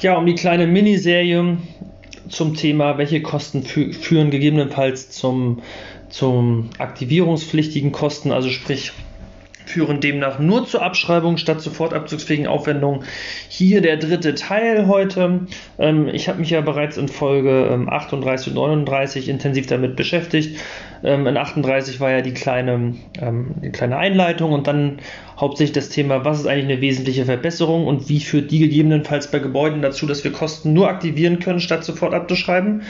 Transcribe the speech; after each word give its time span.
Ja, 0.00 0.16
um 0.16 0.26
die 0.26 0.36
kleine 0.36 0.68
Miniserie 0.68 1.58
zum 2.28 2.54
Thema, 2.54 2.98
welche 2.98 3.20
Kosten 3.20 3.64
fü 3.64 3.92
führen 3.92 4.30
gegebenenfalls 4.30 5.10
zum, 5.10 5.62
zum 6.08 6.70
aktivierungspflichtigen 6.78 7.90
Kosten, 7.90 8.30
also 8.30 8.48
sprich 8.48 8.92
führen 9.68 10.00
demnach 10.00 10.38
nur 10.38 10.66
zur 10.66 10.82
Abschreibung 10.82 11.36
statt 11.36 11.60
sofort 11.60 11.94
abzugsfähigen 11.94 12.46
Aufwendungen. 12.46 13.04
Hier 13.48 13.80
der 13.80 13.96
dritte 13.96 14.34
Teil 14.34 14.86
heute. 14.86 15.46
Ähm, 15.78 16.08
ich 16.08 16.28
habe 16.28 16.40
mich 16.40 16.50
ja 16.50 16.60
bereits 16.60 16.96
in 16.96 17.08
Folge 17.08 17.68
ähm, 17.70 17.88
38 17.88 18.48
und 18.48 18.54
39 18.54 19.28
intensiv 19.28 19.66
damit 19.66 19.96
beschäftigt. 19.96 20.58
Ähm, 21.04 21.26
in 21.26 21.36
38 21.36 22.00
war 22.00 22.10
ja 22.10 22.22
die 22.22 22.34
kleine, 22.34 22.94
ähm, 23.20 23.54
die 23.62 23.70
kleine 23.70 23.98
Einleitung 23.98 24.52
und 24.52 24.66
dann 24.66 24.98
hauptsächlich 25.38 25.74
das 25.74 25.90
Thema, 25.90 26.24
was 26.24 26.40
ist 26.40 26.46
eigentlich 26.46 26.64
eine 26.64 26.80
wesentliche 26.80 27.24
Verbesserung 27.24 27.86
und 27.86 28.08
wie 28.08 28.20
führt 28.20 28.50
die 28.50 28.58
gegebenenfalls 28.58 29.30
bei 29.30 29.38
Gebäuden 29.38 29.82
dazu, 29.82 30.06
dass 30.06 30.24
wir 30.24 30.32
Kosten 30.32 30.72
nur 30.72 30.88
aktivieren 30.88 31.38
können, 31.38 31.60
statt 31.60 31.84
sofort 31.84 32.14
abzuschreiben. 32.14 32.82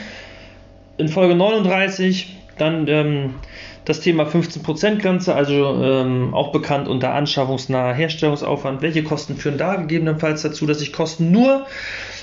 In 0.96 1.08
Folge 1.08 1.34
39 1.34 2.36
dann 2.60 2.86
ähm, 2.88 3.34
das 3.84 4.00
Thema 4.00 4.24
15%-Grenze, 4.24 5.34
also 5.34 5.82
ähm, 5.82 6.34
auch 6.34 6.52
bekannt 6.52 6.88
unter 6.88 7.14
anschaffungsnaher 7.14 7.94
Herstellungsaufwand. 7.94 8.82
Welche 8.82 9.02
Kosten 9.02 9.36
führen 9.36 9.58
da 9.58 9.76
gegebenenfalls 9.76 10.42
dazu, 10.42 10.66
dass 10.66 10.82
ich 10.82 10.92
Kosten 10.92 11.30
nur 11.30 11.66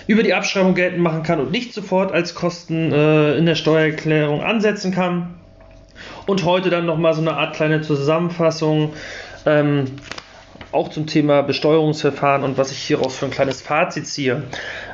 über 0.07 0.21
die 0.21 0.33
Abschreibung 0.33 0.75
geltend 0.75 1.01
machen 1.01 1.23
kann 1.23 1.39
und 1.39 1.51
nicht 1.51 1.73
sofort 1.73 2.11
als 2.11 2.35
Kosten 2.35 2.91
äh, 2.91 3.35
in 3.37 3.45
der 3.45 3.55
Steuererklärung 3.55 4.43
ansetzen 4.43 4.91
kann? 4.91 5.33
Und 6.27 6.43
heute 6.43 6.69
dann 6.69 6.85
nochmal 6.85 7.13
so 7.13 7.21
eine 7.21 7.35
Art 7.35 7.55
kleine 7.55 7.81
Zusammenfassung. 7.81 8.93
Ähm, 9.45 9.85
auch 10.71 10.89
zum 10.89 11.07
Thema 11.07 11.41
Besteuerungsverfahren 11.41 12.43
und 12.43 12.57
was 12.57 12.71
ich 12.71 12.79
hieraus 12.79 13.15
für 13.15 13.25
ein 13.25 13.31
kleines 13.31 13.61
Fazit 13.61 14.07
ziehe. 14.07 14.43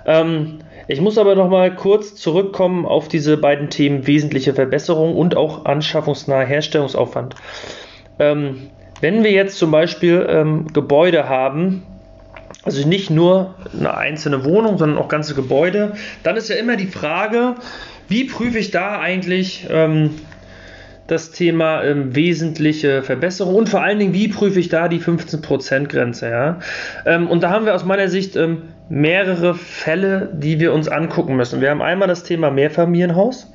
Ähm, 0.05 0.59
ich 0.91 1.01
muss 1.01 1.17
aber 1.17 1.35
noch 1.35 1.49
mal 1.49 1.73
kurz 1.73 2.15
zurückkommen 2.15 2.85
auf 2.85 3.07
diese 3.07 3.37
beiden 3.37 3.69
Themen 3.69 4.07
wesentliche 4.07 4.53
Verbesserung 4.53 5.15
und 5.15 5.37
auch 5.37 5.65
anschaffungsnaher 5.65 6.45
Herstellungsaufwand. 6.45 7.35
Ähm, 8.19 8.69
wenn 8.99 9.23
wir 9.23 9.31
jetzt 9.31 9.57
zum 9.57 9.71
Beispiel 9.71 10.25
ähm, 10.29 10.67
Gebäude 10.73 11.29
haben, 11.29 11.83
also 12.63 12.87
nicht 12.87 13.09
nur 13.09 13.55
eine 13.77 13.95
einzelne 13.97 14.43
Wohnung, 14.43 14.77
sondern 14.77 14.99
auch 14.99 15.07
ganze 15.07 15.33
Gebäude, 15.33 15.93
dann 16.23 16.35
ist 16.35 16.49
ja 16.49 16.55
immer 16.57 16.75
die 16.75 16.87
Frage, 16.87 17.55
wie 18.07 18.25
prüfe 18.25 18.59
ich 18.59 18.71
da 18.71 18.99
eigentlich 18.99 19.67
ähm, 19.69 20.11
das 21.07 21.31
Thema 21.31 21.83
ähm, 21.83 22.15
wesentliche 22.15 23.01
Verbesserung 23.01 23.55
und 23.55 23.69
vor 23.69 23.81
allen 23.81 23.99
Dingen, 23.99 24.13
wie 24.13 24.27
prüfe 24.27 24.59
ich 24.59 24.69
da 24.69 24.87
die 24.87 24.99
15%-Grenze. 24.99 26.29
Ja? 26.29 26.59
Ähm, 27.05 27.27
und 27.27 27.43
da 27.43 27.49
haben 27.49 27.65
wir 27.65 27.73
aus 27.73 27.85
meiner 27.85 28.07
Sicht 28.07 28.35
ähm, 28.35 28.63
mehrere 28.91 29.55
Fälle, 29.55 30.29
die 30.33 30.59
wir 30.59 30.73
uns 30.73 30.89
angucken 30.89 31.37
müssen. 31.37 31.61
Wir 31.61 31.69
haben 31.69 31.81
einmal 31.81 32.09
das 32.09 32.23
Thema 32.23 32.51
Mehrfamilienhaus. 32.51 33.49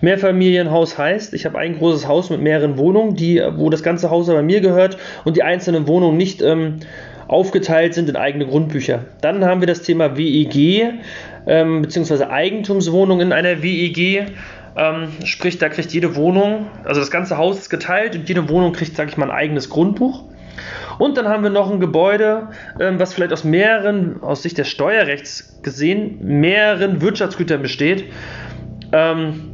Mehrfamilienhaus 0.00 0.98
heißt, 0.98 1.34
ich 1.34 1.46
habe 1.46 1.56
ein 1.56 1.78
großes 1.78 2.08
Haus 2.08 2.30
mit 2.30 2.40
mehreren 2.40 2.76
Wohnungen, 2.78 3.14
die, 3.14 3.40
wo 3.54 3.70
das 3.70 3.84
ganze 3.84 4.10
Haus 4.10 4.26
bei 4.26 4.42
mir 4.42 4.60
gehört 4.60 4.98
und 5.24 5.36
die 5.36 5.44
einzelnen 5.44 5.86
Wohnungen 5.86 6.16
nicht 6.16 6.42
ähm, 6.42 6.80
aufgeteilt 7.28 7.94
sind 7.94 8.08
in 8.08 8.16
eigene 8.16 8.44
Grundbücher. 8.44 9.04
Dann 9.20 9.44
haben 9.44 9.60
wir 9.60 9.68
das 9.68 9.82
Thema 9.82 10.16
WEG 10.16 10.94
ähm, 11.46 11.82
bzw. 11.82 12.24
Eigentumswohnung 12.24 13.20
in 13.20 13.32
einer 13.32 13.62
WEG. 13.62 14.32
Ähm, 14.74 15.08
sprich, 15.24 15.58
da 15.58 15.68
kriegt 15.68 15.92
jede 15.92 16.16
Wohnung, 16.16 16.66
also 16.82 16.98
das 16.98 17.12
ganze 17.12 17.38
Haus 17.38 17.58
ist 17.58 17.70
geteilt 17.70 18.16
und 18.16 18.28
jede 18.28 18.48
Wohnung 18.48 18.72
kriegt, 18.72 18.96
sage 18.96 19.10
ich 19.10 19.16
mal, 19.16 19.30
ein 19.30 19.36
eigenes 19.36 19.70
Grundbuch. 19.70 20.24
Und 20.98 21.16
dann 21.16 21.28
haben 21.28 21.42
wir 21.42 21.50
noch 21.50 21.70
ein 21.70 21.80
Gebäude, 21.80 22.48
ähm, 22.80 22.98
was 22.98 23.14
vielleicht 23.14 23.32
aus 23.32 23.44
mehreren, 23.44 24.22
aus 24.22 24.42
Sicht 24.42 24.58
des 24.58 24.68
Steuerrechts 24.68 25.60
gesehen, 25.62 26.18
mehreren 26.20 27.00
Wirtschaftsgütern 27.00 27.62
besteht. 27.62 28.04
Ähm, 28.92 29.52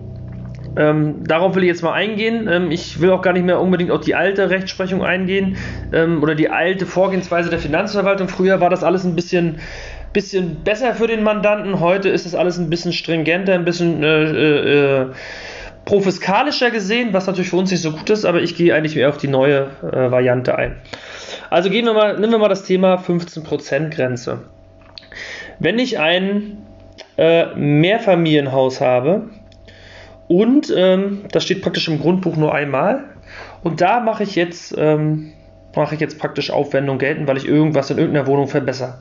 ähm, 0.76 1.24
darauf 1.24 1.54
will 1.54 1.62
ich 1.64 1.68
jetzt 1.68 1.82
mal 1.82 1.92
eingehen. 1.92 2.48
Ähm, 2.48 2.70
ich 2.70 3.00
will 3.00 3.10
auch 3.10 3.22
gar 3.22 3.32
nicht 3.32 3.44
mehr 3.44 3.60
unbedingt 3.60 3.90
auf 3.90 4.00
die 4.00 4.14
alte 4.14 4.50
Rechtsprechung 4.50 5.02
eingehen 5.02 5.56
ähm, 5.92 6.22
oder 6.22 6.34
die 6.34 6.50
alte 6.50 6.86
Vorgehensweise 6.86 7.50
der 7.50 7.58
Finanzverwaltung. 7.58 8.28
Früher 8.28 8.60
war 8.60 8.70
das 8.70 8.84
alles 8.84 9.04
ein 9.04 9.14
bisschen 9.14 9.58
bisschen 10.12 10.62
besser 10.64 10.94
für 10.94 11.06
den 11.06 11.22
Mandanten. 11.22 11.80
Heute 11.80 12.08
ist 12.08 12.26
es 12.26 12.34
alles 12.34 12.58
ein 12.58 12.70
bisschen 12.70 12.92
stringenter, 12.92 13.54
ein 13.54 13.64
bisschen 13.64 14.02
äh, 14.02 15.02
äh, 15.02 15.06
profiskalischer 15.88 16.70
gesehen, 16.70 17.14
was 17.14 17.26
natürlich 17.26 17.48
für 17.48 17.56
uns 17.56 17.70
nicht 17.70 17.80
so 17.80 17.92
gut 17.92 18.10
ist, 18.10 18.26
aber 18.26 18.42
ich 18.42 18.54
gehe 18.56 18.74
eigentlich 18.74 18.94
mehr 18.94 19.08
auf 19.08 19.16
die 19.16 19.26
neue 19.26 19.70
äh, 19.82 20.10
Variante 20.10 20.54
ein. 20.54 20.76
Also 21.48 21.70
gehen 21.70 21.86
wir 21.86 21.94
mal, 21.94 22.18
nehmen 22.20 22.32
wir 22.32 22.38
mal 22.38 22.48
das 22.48 22.64
Thema 22.64 22.96
15% 22.96 23.88
Grenze. 23.88 24.40
Wenn 25.58 25.78
ich 25.78 25.98
ein 25.98 26.58
äh, 27.16 27.54
Mehrfamilienhaus 27.54 28.82
habe 28.82 29.30
und 30.28 30.70
ähm, 30.76 31.24
das 31.32 31.44
steht 31.44 31.62
praktisch 31.62 31.88
im 31.88 31.98
Grundbuch 31.98 32.36
nur 32.36 32.54
einmal 32.54 33.04
und 33.62 33.80
da 33.80 34.00
mache 34.00 34.24
ich 34.24 34.34
jetzt 34.34 34.74
ähm, 34.76 35.32
mache 35.74 35.94
ich 35.94 36.00
jetzt 36.02 36.18
praktisch 36.18 36.50
Aufwendung 36.50 36.98
geltend, 36.98 37.26
weil 37.28 37.38
ich 37.38 37.46
irgendwas 37.46 37.90
in 37.90 37.96
irgendeiner 37.96 38.26
Wohnung 38.26 38.48
verbessere 38.48 38.98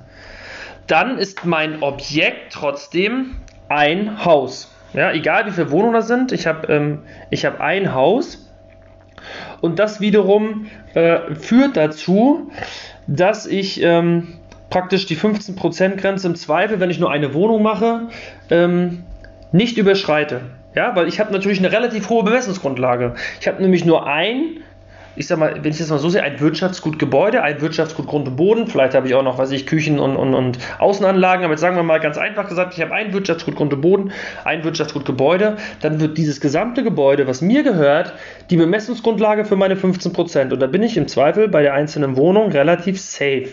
dann 0.88 1.18
ist 1.18 1.44
mein 1.44 1.84
Objekt 1.84 2.54
trotzdem 2.54 3.36
ein 3.68 4.24
Haus. 4.24 4.72
Ja, 4.94 5.12
egal 5.12 5.46
wie 5.46 5.52
viele 5.52 5.72
Wohnungen 5.72 5.94
das 5.94 6.08
sind, 6.08 6.31
ich 6.31 6.48
habe 6.48 6.72
ähm, 6.74 7.00
hab 7.34 7.59
ein 7.59 7.94
Haus 7.94 8.50
und 9.62 9.80
das 9.80 10.00
wiederum 10.00 10.68
äh, 10.94 11.36
führt 11.36 11.78
dazu, 11.78 12.52
dass 13.08 13.46
ich 13.46 13.81
ähm, 13.81 14.40
praktisch 14.70 15.06
die 15.06 15.16
15%-Grenze 15.16 16.28
im 16.28 16.36
Zweifel, 16.36 16.80
wenn 16.80 16.90
ich 16.90 17.00
nur 17.00 17.12
eine 17.12 17.34
Wohnung 17.34 17.64
mache, 17.64 18.08
ähm, 18.50 19.03
nicht 19.52 19.78
überschreite. 19.78 20.42
Ja, 20.75 20.96
weil 20.96 21.08
ich 21.08 21.19
habe 21.19 21.31
natürlich 21.34 21.59
eine 21.59 21.72
relativ 21.72 22.09
hohe 22.09 22.24
Bemessungsgrundlage. 22.24 23.16
Ich 23.40 23.48
habe 23.48 23.62
nämlich 23.62 23.86
nur 23.86 24.06
ein 24.06 24.59
ich 25.17 25.25
sag 25.25 25.39
mal, 25.39 25.55
wenn 25.63 25.72
ich 25.72 25.79
das 25.79 25.89
mal 25.89 25.97
so 25.97 26.09
sehe, 26.09 26.22
ein 26.22 26.39
Wirtschaftsgut 26.39 27.00
Gebäude, 27.00 27.41
ein 27.41 27.59
Wirtschaftsgut 27.59 28.05
Grund 28.05 28.28
und 28.28 28.35
Boden, 28.35 28.67
vielleicht 28.67 28.94
habe 28.94 29.07
ich 29.07 29.16
auch 29.16 29.23
noch, 29.23 29.39
weiß 29.39 29.51
ich, 29.51 29.66
Küchen 29.66 29.97
und, 30.00 30.16
und, 30.16 30.35
und 30.35 30.59
Außenanlagen, 30.78 31.44
aber 31.44 31.53
jetzt 31.53 31.61
sagen 31.61 31.75
wir 31.75 31.81
mal 31.81 32.00
ganz 32.00 32.19
einfach 32.19 32.47
gesagt, 32.47 32.75
ich 32.75 32.81
habe 32.81 32.94
ein 32.94 33.11
Wirtschaftsgut 33.13 33.56
Grund 33.56 33.73
und 33.73 33.81
Boden, 33.81 34.11
ein 34.45 34.63
Wirtschaftsgut 34.63 35.06
Gebäude, 35.06 35.57
dann 35.81 36.00
wird 36.00 36.19
dieses 36.19 36.39
gesamte 36.39 36.83
Gebäude, 36.83 37.25
was 37.25 37.41
mir 37.41 37.63
gehört, 37.63 38.13
die 38.51 38.57
Bemessungsgrundlage 38.57 39.44
für 39.44 39.56
meine 39.56 39.75
15%. 39.75 40.53
Und 40.53 40.59
da 40.59 40.67
bin 40.67 40.83
ich 40.83 40.95
im 40.97 41.07
Zweifel 41.07 41.47
bei 41.47 41.63
der 41.63 41.73
einzelnen 41.73 42.16
Wohnung 42.16 42.51
relativ 42.51 43.01
safe. 43.01 43.50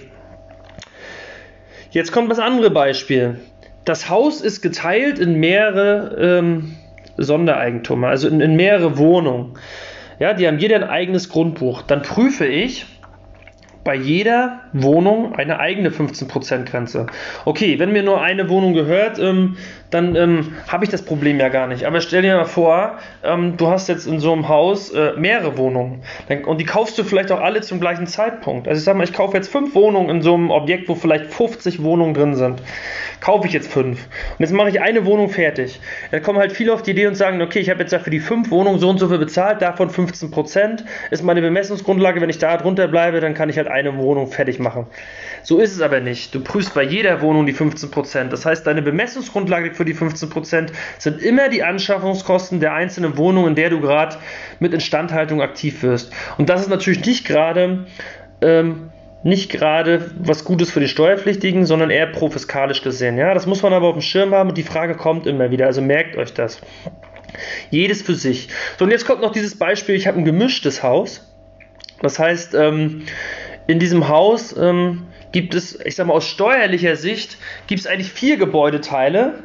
Jetzt 1.90 2.12
kommt 2.12 2.30
das 2.30 2.40
andere 2.40 2.70
Beispiel. 2.70 3.40
Das 3.86 4.10
Haus 4.10 4.42
ist 4.42 4.60
geteilt 4.60 5.18
in 5.18 5.40
mehrere 5.40 6.16
ähm, 6.20 6.74
Sondereigentumer, 7.16 8.08
also 8.08 8.28
in, 8.28 8.40
in 8.40 8.54
mehrere 8.56 8.98
Wohnungen. 8.98 9.54
Ja, 10.18 10.34
die 10.34 10.46
haben 10.46 10.58
jeder 10.58 10.76
ein 10.76 10.84
eigenes 10.84 11.28
Grundbuch. 11.28 11.82
Dann 11.82 12.02
prüfe 12.02 12.46
ich 12.46 12.86
bei 13.84 13.94
jeder 13.94 14.60
Wohnung 14.72 15.34
eine 15.34 15.60
eigene 15.60 15.90
15%-Grenze. 15.90 17.06
Okay, 17.44 17.78
wenn 17.78 17.92
mir 17.92 18.02
nur 18.02 18.20
eine 18.22 18.48
Wohnung 18.48 18.72
gehört, 18.72 19.18
ähm, 19.18 19.58
dann 19.90 20.16
ähm, 20.16 20.54
habe 20.66 20.84
ich 20.84 20.90
das 20.90 21.02
Problem 21.02 21.38
ja 21.38 21.50
gar 21.50 21.66
nicht. 21.66 21.84
Aber 21.84 22.00
stell 22.00 22.22
dir 22.22 22.34
mal 22.36 22.46
vor, 22.46 22.98
ähm, 23.22 23.56
du 23.58 23.68
hast 23.68 23.88
jetzt 23.88 24.06
in 24.06 24.18
so 24.18 24.32
einem 24.32 24.48
Haus 24.48 24.90
äh, 24.90 25.12
mehrere 25.18 25.58
Wohnungen 25.58 26.02
dann, 26.28 26.44
und 26.44 26.60
die 26.60 26.64
kaufst 26.64 26.98
du 26.98 27.04
vielleicht 27.04 27.30
auch 27.30 27.40
alle 27.40 27.60
zum 27.60 27.78
gleichen 27.78 28.06
Zeitpunkt. 28.06 28.66
Also 28.66 28.78
ich 28.78 28.84
sag 28.84 28.96
mal, 28.96 29.04
ich 29.04 29.12
kaufe 29.12 29.36
jetzt 29.36 29.52
fünf 29.52 29.74
Wohnungen 29.74 30.08
in 30.08 30.22
so 30.22 30.34
einem 30.34 30.50
Objekt, 30.50 30.88
wo 30.88 30.94
vielleicht 30.94 31.26
50 31.26 31.82
Wohnungen 31.82 32.14
drin 32.14 32.34
sind. 32.34 32.62
Kaufe 33.24 33.46
ich 33.46 33.54
jetzt 33.54 33.72
fünf. 33.72 34.06
Und 34.32 34.40
jetzt 34.40 34.52
mache 34.52 34.68
ich 34.68 34.82
eine 34.82 35.06
Wohnung 35.06 35.30
fertig. 35.30 35.80
Dann 36.10 36.22
kommen 36.22 36.38
halt 36.38 36.52
viele 36.52 36.74
auf 36.74 36.82
die 36.82 36.90
Idee 36.90 37.06
und 37.06 37.14
sagen, 37.14 37.40
okay, 37.40 37.58
ich 37.58 37.70
habe 37.70 37.80
jetzt 37.80 37.90
ja 37.90 37.98
für 37.98 38.10
die 38.10 38.20
fünf 38.20 38.50
Wohnungen 38.50 38.78
so 38.78 38.90
und 38.90 38.98
so 38.98 39.08
viel 39.08 39.16
bezahlt, 39.16 39.62
davon 39.62 39.88
15% 39.88 40.84
ist 41.10 41.22
meine 41.22 41.40
Bemessungsgrundlage. 41.40 42.20
Wenn 42.20 42.28
ich 42.28 42.36
da 42.36 42.54
drunter 42.58 42.86
bleibe, 42.86 43.20
dann 43.20 43.32
kann 43.32 43.48
ich 43.48 43.56
halt 43.56 43.66
eine 43.66 43.96
Wohnung 43.96 44.26
fertig 44.26 44.58
machen. 44.58 44.88
So 45.42 45.58
ist 45.58 45.72
es 45.72 45.80
aber 45.80 46.00
nicht. 46.00 46.34
Du 46.34 46.40
prüfst 46.40 46.74
bei 46.74 46.82
jeder 46.82 47.22
Wohnung 47.22 47.46
die 47.46 47.54
15%. 47.54 48.28
Das 48.28 48.44
heißt, 48.44 48.66
deine 48.66 48.82
Bemessungsgrundlage 48.82 49.72
für 49.72 49.86
die 49.86 49.94
15% 49.94 50.72
sind 50.98 51.22
immer 51.22 51.48
die 51.48 51.62
Anschaffungskosten 51.62 52.60
der 52.60 52.74
einzelnen 52.74 53.16
Wohnung, 53.16 53.46
in 53.46 53.54
der 53.54 53.70
du 53.70 53.80
gerade 53.80 54.18
mit 54.60 54.74
Instandhaltung 54.74 55.40
aktiv 55.40 55.82
wirst. 55.82 56.12
Und 56.36 56.50
das 56.50 56.60
ist 56.60 56.68
natürlich 56.68 57.06
nicht 57.06 57.26
gerade 57.26 57.86
ähm, 58.42 58.90
nicht 59.24 59.50
gerade 59.50 60.10
was 60.18 60.44
Gutes 60.44 60.70
für 60.70 60.80
die 60.80 60.88
Steuerpflichtigen, 60.88 61.64
sondern 61.64 61.90
eher 61.90 62.06
profiskalisch 62.06 62.82
gesehen. 62.82 63.16
Ja, 63.16 63.34
das 63.34 63.46
muss 63.46 63.62
man 63.62 63.72
aber 63.72 63.88
auf 63.88 63.94
dem 63.94 64.02
Schirm 64.02 64.34
haben 64.34 64.50
und 64.50 64.58
die 64.58 64.62
Frage 64.62 64.94
kommt 64.94 65.26
immer 65.26 65.50
wieder. 65.50 65.66
Also 65.66 65.80
merkt 65.80 66.16
euch 66.16 66.34
das. 66.34 66.60
Jedes 67.70 68.02
für 68.02 68.14
sich. 68.14 68.48
So, 68.78 68.84
und 68.84 68.90
jetzt 68.90 69.06
kommt 69.06 69.22
noch 69.22 69.32
dieses 69.32 69.58
Beispiel, 69.58 69.94
ich 69.94 70.06
habe 70.06 70.18
ein 70.18 70.24
gemischtes 70.24 70.82
Haus. 70.82 71.32
Das 72.02 72.18
heißt, 72.18 72.54
ähm, 72.54 73.02
in 73.66 73.78
diesem 73.78 74.08
Haus 74.08 74.54
ähm, 74.56 75.06
gibt 75.32 75.54
es, 75.54 75.80
ich 75.84 75.96
sag 75.96 76.06
mal, 76.06 76.12
aus 76.12 76.28
steuerlicher 76.28 76.94
Sicht 76.94 77.38
gibt 77.66 77.80
es 77.80 77.86
eigentlich 77.86 78.12
vier 78.12 78.36
Gebäudeteile 78.36 79.42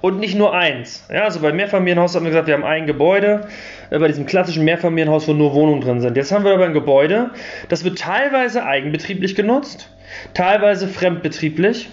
und 0.00 0.20
nicht 0.20 0.36
nur 0.36 0.54
eins. 0.54 1.06
Ja, 1.12 1.24
also 1.24 1.40
bei 1.40 1.52
Mehrfamilienhaus 1.52 2.14
haben 2.14 2.24
wir 2.24 2.30
gesagt, 2.30 2.46
wir 2.46 2.54
haben 2.54 2.64
ein 2.64 2.86
Gebäude, 2.86 3.46
bei 3.90 4.06
diesem 4.06 4.26
klassischen 4.26 4.64
Mehrfamilienhaus, 4.64 5.28
wo 5.28 5.32
nur 5.32 5.54
Wohnungen 5.54 5.80
drin 5.80 6.00
sind. 6.00 6.16
Jetzt 6.16 6.32
haben 6.32 6.44
wir 6.44 6.52
aber 6.52 6.64
ein 6.64 6.74
Gebäude, 6.74 7.30
das 7.68 7.84
wird 7.84 7.98
teilweise 7.98 8.64
eigenbetrieblich 8.64 9.34
genutzt, 9.34 9.90
teilweise 10.34 10.88
fremdbetrieblich. 10.88 11.88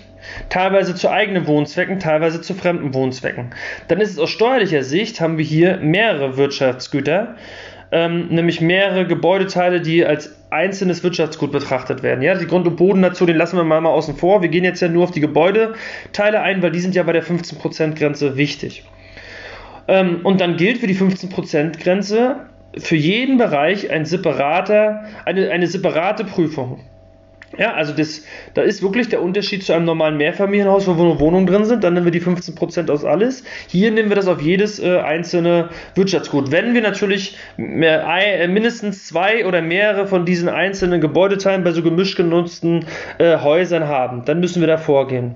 teilweise 0.50 0.95
zu 0.95 1.09
eigenen 1.09 1.47
Wohnzwecken, 1.47 2.00
teilweise 2.00 2.42
zu 2.42 2.53
fremden 2.56 2.94
Wohnzwecken. 2.94 3.51
Dann 3.88 4.01
ist 4.01 4.12
es 4.12 4.19
aus 4.19 4.30
steuerlicher 4.30 4.83
Sicht, 4.83 5.21
haben 5.21 5.38
wir 5.38 5.45
hier 5.45 5.77
mehrere 5.77 6.38
Wirtschaftsgüter, 6.38 7.36
ähm, 7.92 8.27
nämlich 8.30 8.62
mehrere 8.62 9.06
Gebäudeteile, 9.06 9.81
die 9.81 10.06
als 10.06 10.36
einzelnes 10.50 11.03
Wirtschaftsgut 11.03 11.51
betrachtet 11.51 12.01
werden. 12.01 12.21
Ja, 12.21 12.36
die 12.36 12.48
Grund 12.48 12.68
und 12.68 12.75
Boden 12.77 13.01
dazu, 13.01 13.25
den 13.25 13.38
lassen 13.38 13.57
wir 13.57 13.63
mal, 13.63 13.81
mal 13.81 13.89
außen 13.89 14.15
vor. 14.15 14.41
Wir 14.41 14.50
gehen 14.50 14.63
jetzt 14.63 14.81
ja 14.81 14.88
nur 14.88 15.03
auf 15.03 15.12
die 15.12 15.21
Gebäudeteile 15.21 16.41
ein, 16.41 16.62
weil 16.62 16.71
die 16.71 16.80
sind 16.80 16.95
ja 16.95 17.03
bei 17.03 17.13
der 17.13 17.24
15%-Grenze 17.24 18.38
wichtig. 18.38 18.83
Ähm, 19.87 20.21
und 20.23 20.41
dann 20.41 20.57
gilt 20.57 20.79
für 20.79 20.87
die 20.87 20.95
15%-Grenze 20.95 22.37
für 22.77 22.95
jeden 22.95 23.37
Bereich 23.37 23.89
ein 23.89 24.05
separater, 24.05 25.05
eine, 25.25 25.49
eine 25.51 25.67
separate 25.67 26.25
Prüfung. 26.25 26.81
Ja, 27.57 27.73
also 27.73 27.93
das, 27.93 28.23
da 28.53 28.63
ist 28.63 28.81
wirklich 28.81 29.07
der 29.07 29.21
Unterschied 29.21 29.63
zu 29.63 29.71
einem 29.73 29.85
normalen 29.85 30.17
Mehrfamilienhaus, 30.17 30.87
wo 30.87 30.93
nur 30.93 31.19
Wohnungen 31.19 31.45
drin 31.45 31.63
sind. 31.63 31.83
Dann 31.83 31.93
nehmen 31.93 32.05
wir 32.05 32.11
die 32.11 32.21
15% 32.21 32.91
aus 32.91 33.05
alles. 33.05 33.43
Hier 33.67 33.91
nehmen 33.91 34.09
wir 34.09 34.15
das 34.15 34.27
auf 34.27 34.41
jedes 34.41 34.79
äh, 34.79 34.97
einzelne 34.97 35.69
Wirtschaftsgut. 35.93 36.51
Wenn 36.51 36.73
wir 36.73 36.81
natürlich 36.81 37.38
mehr, 37.55 38.05
äh, 38.07 38.47
mindestens 38.47 39.07
zwei 39.07 39.45
oder 39.45 39.61
mehrere 39.61 40.07
von 40.07 40.25
diesen 40.25 40.49
einzelnen 40.49 40.99
Gebäudeteilen 40.99 41.63
bei 41.63 41.71
so 41.71 41.81
gemischt 41.81 42.17
genutzten 42.17 42.85
äh, 43.19 43.38
Häusern 43.38 43.88
haben, 43.88 44.25
dann 44.25 44.41
müssen 44.41 44.59
wir 44.59 44.67
da 44.67 44.77
vorgehen. 44.77 45.35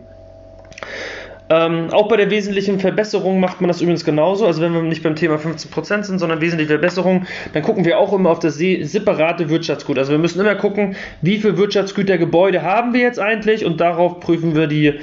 Ähm, 1.52 1.90
auch 1.92 2.08
bei 2.08 2.18
der 2.18 2.30
wesentlichen 2.30 2.80
Verbesserung 2.80 3.40
macht 3.40 3.60
man 3.60 3.70
das 3.70 3.82
übrigens 3.82 4.06
genauso. 4.06 4.46
Also 4.46 4.62
wenn 4.62 4.74
wir 4.74 4.84
nicht 4.84 5.02
beim 5.02 5.16
Thema 5.16 5.36
15% 5.36 6.04
sind, 6.04 6.20
sondern 6.20 6.42
wesentliche 6.42 6.70
Verbesserung, 6.70 7.26
dann 7.54 7.64
gucken 7.64 7.86
wir 7.86 7.98
auch 7.98 8.14
immer 8.14 8.30
auf 8.30 8.40
das 8.40 8.58
separate 8.58 9.50
Wirtschaftsgut. 9.50 9.98
Also 9.98 10.12
wir 10.12 10.20
müssen 10.20 10.40
immer 10.40 10.56
gucken, 10.56 10.96
wie 11.22 11.40
viel 11.40 11.58
Wirtschaftsgüter 11.58 12.20
Gebäude 12.20 12.62
haben 12.62 12.94
wir 12.94 13.02
jetzt 13.02 13.20
eigentlich 13.20 13.66
und 13.66 13.82
darauf 13.82 14.20
prüfen 14.20 14.56
wir 14.56 14.68
die 14.68 15.00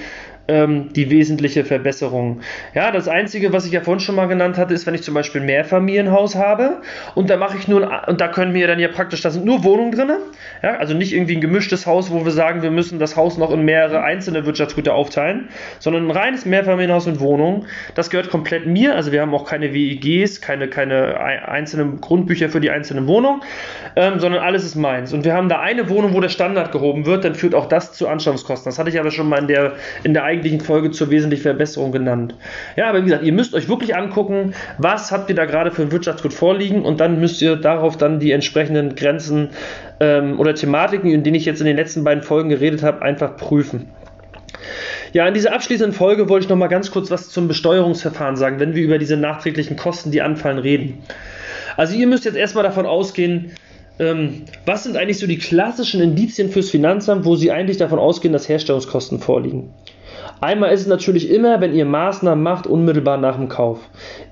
ähm, 0.49 0.93
die 0.93 1.11
wesentliche 1.11 1.65
Verbesserung. 1.65 2.41
Ja, 2.75 2.91
das 2.91 3.09
Einzige, 3.09 3.53
was 3.53 3.67
ich 3.67 3.73
ja 3.73 3.81
vorhin 3.81 4.01
schon 4.01 4.15
mal 4.15 4.27
genannt 4.27 4.59
hatte, 4.59 4.75
ist, 4.75 4.87
wenn 4.87 4.95
ich 4.95 5.03
zum 5.03 5.15
Beispiel 5.15 5.41
ein 5.41 5.47
Mehrfamilienhaus 5.47 6.37
habe 6.37 6.83
und 7.15 7.31
da 7.31 7.37
mache 7.37 7.57
ich 7.57 7.69
nur, 7.69 7.91
und 8.07 8.21
da 8.21 8.29
können 8.29 8.55
wir 8.55 8.67
dann 8.67 8.79
ja 8.79 8.89
praktisch, 8.89 9.23
da 9.23 9.31
sind 9.31 9.45
nur 9.45 9.65
Wohnungen 9.65 9.93
drin, 9.93 10.11
ja, 10.63 10.77
also 10.77 10.95
nicht 10.95 11.13
irgendwie 11.13 11.37
ein 11.37 11.41
gemischtes 11.41 11.87
Haus, 11.87 12.11
wo 12.11 12.25
wir 12.25 12.33
sagen, 12.33 12.63
wir 12.63 12.71
müssen 12.71 12.99
das 12.99 13.17
Haus 13.17 13.39
noch 13.39 13.51
in 13.51 13.65
mehrere 13.65 14.03
einzelne 14.03 14.47
Wirtschaftsgüter 14.47 14.95
aufteilen, 14.95 15.49
sondern 15.79 16.07
ein 16.07 16.11
reines 16.11 16.47
Mehrfamilienhaus 16.47 17.07
mit 17.07 17.21
Wohnungen, 17.21 17.67
das 17.95 18.11
gehört 18.11 18.31
komplett 18.31 18.67
mir, 18.67 18.95
also 18.95 19.13
wir 19.13 19.21
haben 19.21 19.35
auch 19.35 19.49
keine 19.49 19.73
WEGs, 19.73 20.41
keine, 20.41 20.69
keine 20.69 21.19
einzelnen 21.21 22.01
Grundbücher 22.01 22.49
für 22.49 22.61
die 22.61 22.71
einzelnen 22.71 23.07
Wohnungen, 23.07 23.41
ähm, 23.97 24.19
sondern 24.19 24.43
alles 24.43 24.65
ist 24.65 24.75
meins. 24.75 25.13
Und 25.13 25.25
wir 25.25 25.35
haben 25.35 25.49
da 25.49 25.61
eine 25.61 25.89
Wohnung, 25.89 26.15
wo 26.15 26.21
der 26.21 26.29
Standard 26.29 26.73
gehoben 26.73 27.07
wird, 27.07 27.25
dann 27.25 27.35
führt 27.35 27.55
auch 27.55 27.67
das 27.67 27.93
zu 27.93 28.09
Anschaffungskosten. 28.09 28.71
Das 28.71 28.79
hatte 28.79 28.91
ich 28.91 29.01
aber 29.01 29.11
schon 29.11 29.29
mal 29.29 29.39
in 29.39 29.49
der, 29.49 29.75
in 30.05 30.15
der 30.15 30.25
eigentlichen 30.37 30.61
Folge 30.61 30.91
zur 30.91 31.11
wesentlichen 31.11 31.43
Verbesserung 31.43 31.93
genannt. 31.93 32.35
Ja, 32.77 32.89
aber 32.89 33.01
wie 33.01 33.05
gesagt, 33.05 33.25
ihr 33.25 33.33
müsst 33.33 33.55
euch 33.55 33.69
wirklich 33.69 33.97
angucken, 33.97 34.55
was 34.79 35.11
habt 35.11 35.31
ihr 35.31 35.37
da 35.37 35.45
gerade 35.45 35.71
für 35.71 35.83
ein 35.83 35.93
Wirtschaftsgut 35.93 36.35
vorliegen 36.35 36.83
und 36.85 37.01
dann 37.01 37.21
müsst 37.21 37.41
ihr 37.41 37.57
darauf 37.57 37.97
dann 37.97 38.21
die 38.21 38.33
entsprechenden 38.33 38.95
Grenzen 38.95 39.51
ähm, 40.01 40.39
oder 40.39 40.55
Thematiken, 40.55 41.11
in 41.11 41.23
denen 41.23 41.37
ich 41.37 41.47
jetzt 41.47 41.61
in 41.61 41.67
den 41.67 41.77
letzten 41.77 42.05
beiden 42.05 42.23
Folgen 42.23 42.51
geredet 42.51 42.83
habe, 42.83 43.03
einfach 43.03 43.37
prüfen. 43.37 43.91
Ja, 45.13 45.27
in 45.27 45.35
dieser 45.35 45.55
abschließenden 45.55 45.95
Folge 45.95 46.29
wollte 46.29 46.45
ich 46.45 46.51
noch 46.51 46.57
mal 46.57 46.67
ganz 46.67 46.91
kurz 46.91 47.11
was 47.11 47.31
zum 47.31 47.49
Besteuerungsverfahren 47.49 48.37
sagen, 48.37 48.61
wenn 48.61 48.75
wir 48.75 48.83
über 48.83 48.99
diese 48.99 49.17
nachträglichen 49.17 49.77
Kosten, 49.77 50.11
die 50.11 50.21
anfallen, 50.21 50.59
reden. 50.59 51.03
Also 51.77 51.97
ihr 51.97 52.07
müsst 52.07 52.25
jetzt 52.25 52.37
erstmal 52.37 52.65
davon 52.65 52.87
ausgehen, 52.87 53.53
ähm, 53.99 54.43
was 54.67 54.85
sind 54.85 54.97
eigentlich 54.97 55.19
so 55.19 55.27
die 55.27 55.39
klassischen 55.39 56.03
Indizien 56.03 56.51
fürs 56.51 56.71
Finanzamt, 56.71 57.25
wo 57.25 57.37
Sie 57.37 57.51
eigentlich 57.51 57.79
davon 57.79 57.99
ausgehen, 57.99 58.33
dass 58.33 58.49
Herstellungskosten 58.49 59.21
vorliegen? 59.21 59.73
Einmal 60.41 60.73
ist 60.73 60.83
es 60.83 60.87
natürlich 60.87 61.31
immer, 61.31 61.61
wenn 61.61 61.75
ihr 61.75 61.85
Maßnahmen 61.85 62.43
macht, 62.43 62.67
unmittelbar 62.67 63.17
nach 63.17 63.37
dem 63.37 63.49
Kauf. 63.49 63.81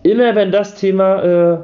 Immer 0.03 0.35
wenn 0.35 0.53
das 0.53 0.75
Thema 0.75 1.23
äh, 1.23 1.59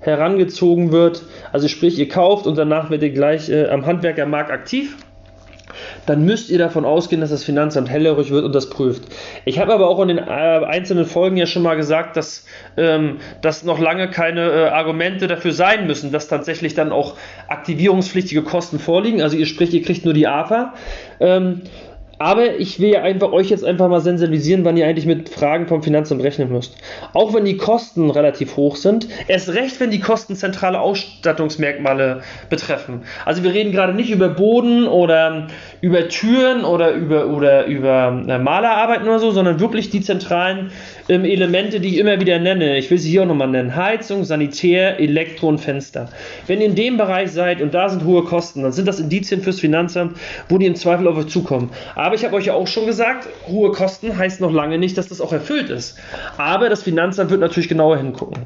herangezogen 0.00 0.92
wird, 0.92 1.22
also 1.52 1.68
sprich, 1.68 1.98
ihr 1.98 2.08
kauft 2.08 2.46
und 2.46 2.58
danach 2.58 2.90
werdet 2.90 3.10
ihr 3.10 3.14
gleich 3.14 3.48
äh, 3.48 3.68
am 3.68 3.86
Handwerkermarkt 3.86 4.50
aktiv, 4.50 4.96
dann 6.06 6.24
müsst 6.24 6.50
ihr 6.50 6.58
davon 6.58 6.84
ausgehen, 6.84 7.20
dass 7.20 7.30
das 7.30 7.44
Finanzamt 7.44 7.90
hellhörig 7.90 8.30
wird 8.30 8.44
und 8.44 8.54
das 8.54 8.70
prüft. 8.70 9.04
Ich 9.44 9.58
habe 9.58 9.74
aber 9.74 9.88
auch 9.88 10.00
in 10.00 10.08
den 10.08 10.18
äh, 10.18 10.20
einzelnen 10.20 11.04
Folgen 11.04 11.36
ja 11.36 11.46
schon 11.46 11.62
mal 11.62 11.76
gesagt, 11.76 12.16
dass, 12.16 12.46
ähm, 12.76 13.18
dass 13.42 13.64
noch 13.64 13.78
lange 13.78 14.08
keine 14.08 14.50
äh, 14.50 14.68
Argumente 14.68 15.26
dafür 15.26 15.52
sein 15.52 15.86
müssen, 15.86 16.12
dass 16.12 16.28
tatsächlich 16.28 16.74
dann 16.74 16.92
auch 16.92 17.16
aktivierungspflichtige 17.48 18.42
Kosten 18.42 18.78
vorliegen. 18.78 19.22
Also 19.22 19.36
ihr 19.36 19.46
spricht, 19.46 19.72
ihr 19.72 19.82
kriegt 19.82 20.04
nur 20.04 20.14
die 20.14 20.26
AFA. 20.26 20.74
Ähm, 21.20 21.62
aber 22.18 22.56
ich 22.56 22.80
will 22.80 22.90
ja 22.90 23.02
einfach 23.02 23.32
euch 23.32 23.50
jetzt 23.50 23.64
einfach 23.64 23.88
mal 23.88 24.00
sensibilisieren, 24.00 24.64
wann 24.64 24.76
ihr 24.76 24.86
eigentlich 24.86 25.06
mit 25.06 25.28
Fragen 25.28 25.66
vom 25.66 25.82
Finanzamt 25.82 26.22
rechnen 26.22 26.50
müsst. 26.50 26.76
Auch 27.12 27.34
wenn 27.34 27.44
die 27.44 27.56
Kosten 27.56 28.10
relativ 28.10 28.56
hoch 28.56 28.76
sind, 28.76 29.08
erst 29.28 29.50
recht, 29.50 29.80
wenn 29.80 29.90
die 29.90 30.00
Kosten 30.00 30.34
zentrale 30.34 30.80
Ausstattungsmerkmale 30.80 32.22
betreffen. 32.48 33.02
Also 33.24 33.42
wir 33.42 33.52
reden 33.52 33.72
gerade 33.72 33.94
nicht 33.94 34.10
über 34.10 34.28
Boden 34.28 34.86
oder 34.86 35.48
über 35.80 36.08
Türen 36.08 36.64
oder 36.64 36.92
über, 36.92 37.28
oder 37.28 37.66
über 37.66 38.24
äh, 38.26 38.38
Malerarbeiten 38.38 39.06
oder 39.06 39.18
so, 39.18 39.30
sondern 39.30 39.60
wirklich 39.60 39.90
die 39.90 40.00
zentralen 40.00 40.70
ähm, 41.08 41.24
Elemente, 41.24 41.80
die 41.80 41.88
ich 41.88 41.98
immer 41.98 42.20
wieder 42.20 42.38
nenne. 42.38 42.78
Ich 42.78 42.90
will 42.90 42.98
sie 42.98 43.10
hier 43.10 43.22
auch 43.22 43.26
nochmal 43.26 43.48
nennen. 43.48 43.74
Heizung, 43.74 44.24
Sanitär, 44.24 44.98
Elektro 45.00 45.48
und 45.48 45.58
Fenster. 45.58 46.08
Wenn 46.46 46.60
ihr 46.60 46.66
in 46.66 46.74
dem 46.74 46.96
Bereich 46.96 47.30
seid 47.30 47.62
und 47.62 47.74
da 47.74 47.88
sind 47.88 48.04
hohe 48.04 48.24
Kosten, 48.24 48.62
dann 48.62 48.72
sind 48.72 48.88
das 48.88 49.00
Indizien 49.00 49.40
fürs 49.42 49.60
Finanzamt, 49.60 50.16
wo 50.48 50.58
die 50.58 50.66
im 50.66 50.74
Zweifel 50.74 51.06
auf 51.08 51.16
euch 51.16 51.28
zukommen. 51.28 51.70
Aber 51.94 52.14
ich 52.14 52.24
habe 52.24 52.36
euch 52.36 52.46
ja 52.46 52.54
auch 52.54 52.66
schon 52.66 52.86
gesagt, 52.86 53.28
hohe 53.48 53.72
Kosten 53.72 54.16
heißt 54.16 54.40
noch 54.40 54.52
lange 54.52 54.78
nicht, 54.78 54.98
dass 54.98 55.08
das 55.08 55.20
auch 55.20 55.32
erfüllt 55.32 55.70
ist. 55.70 55.98
Aber 56.36 56.68
das 56.68 56.82
Finanzamt 56.82 57.30
wird 57.30 57.40
natürlich 57.40 57.68
genauer 57.68 57.96
hingucken. 57.96 58.44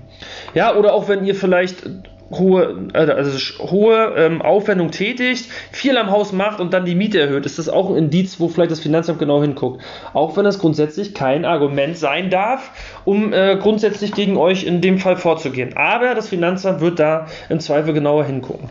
Ja, 0.55 0.77
oder 0.77 0.93
auch 0.93 1.09
wenn 1.09 1.25
ihr 1.25 1.35
vielleicht 1.35 1.87
hohe, 2.31 2.89
also, 2.93 3.13
also 3.13 3.71
hohe 3.71 4.15
ähm, 4.17 4.43
Aufwendung 4.43 4.91
tätigt, 4.91 5.51
viel 5.73 5.97
am 5.99 6.11
Haus 6.11 6.33
macht 6.33 6.61
und 6.61 6.73
dann 6.73 6.85
die 6.85 6.95
Miete 6.95 7.21
erhöht, 7.21 7.47
ist 7.47 7.59
das 7.59 7.69
auch 7.69 7.91
ein 7.91 7.97
Indiz, 7.97 8.39
wo 8.39 8.49
vielleicht 8.49 8.71
das 8.71 8.81
Finanzamt 8.81 9.19
genau 9.19 9.41
hinguckt. 9.41 9.83
Auch 10.13 10.37
wenn 10.37 10.45
das 10.45 10.59
grundsätzlich 10.59 11.15
kein 11.15 11.45
Argument 11.45 11.97
sein 11.97 12.31
darf, 12.31 12.71
um 13.05 13.33
äh, 13.33 13.57
grundsätzlich 13.57 14.13
gegen 14.13 14.37
euch 14.37 14.65
in 14.65 14.81
dem 14.81 14.99
Fall 14.99 15.17
vorzugehen. 15.17 15.77
Aber 15.77 16.15
das 16.15 16.29
Finanzamt 16.29 16.81
wird 16.81 16.99
da 16.99 17.27
im 17.49 17.61
Zweifel 17.61 17.93
genauer 17.93 18.25
hingucken. 18.25 18.69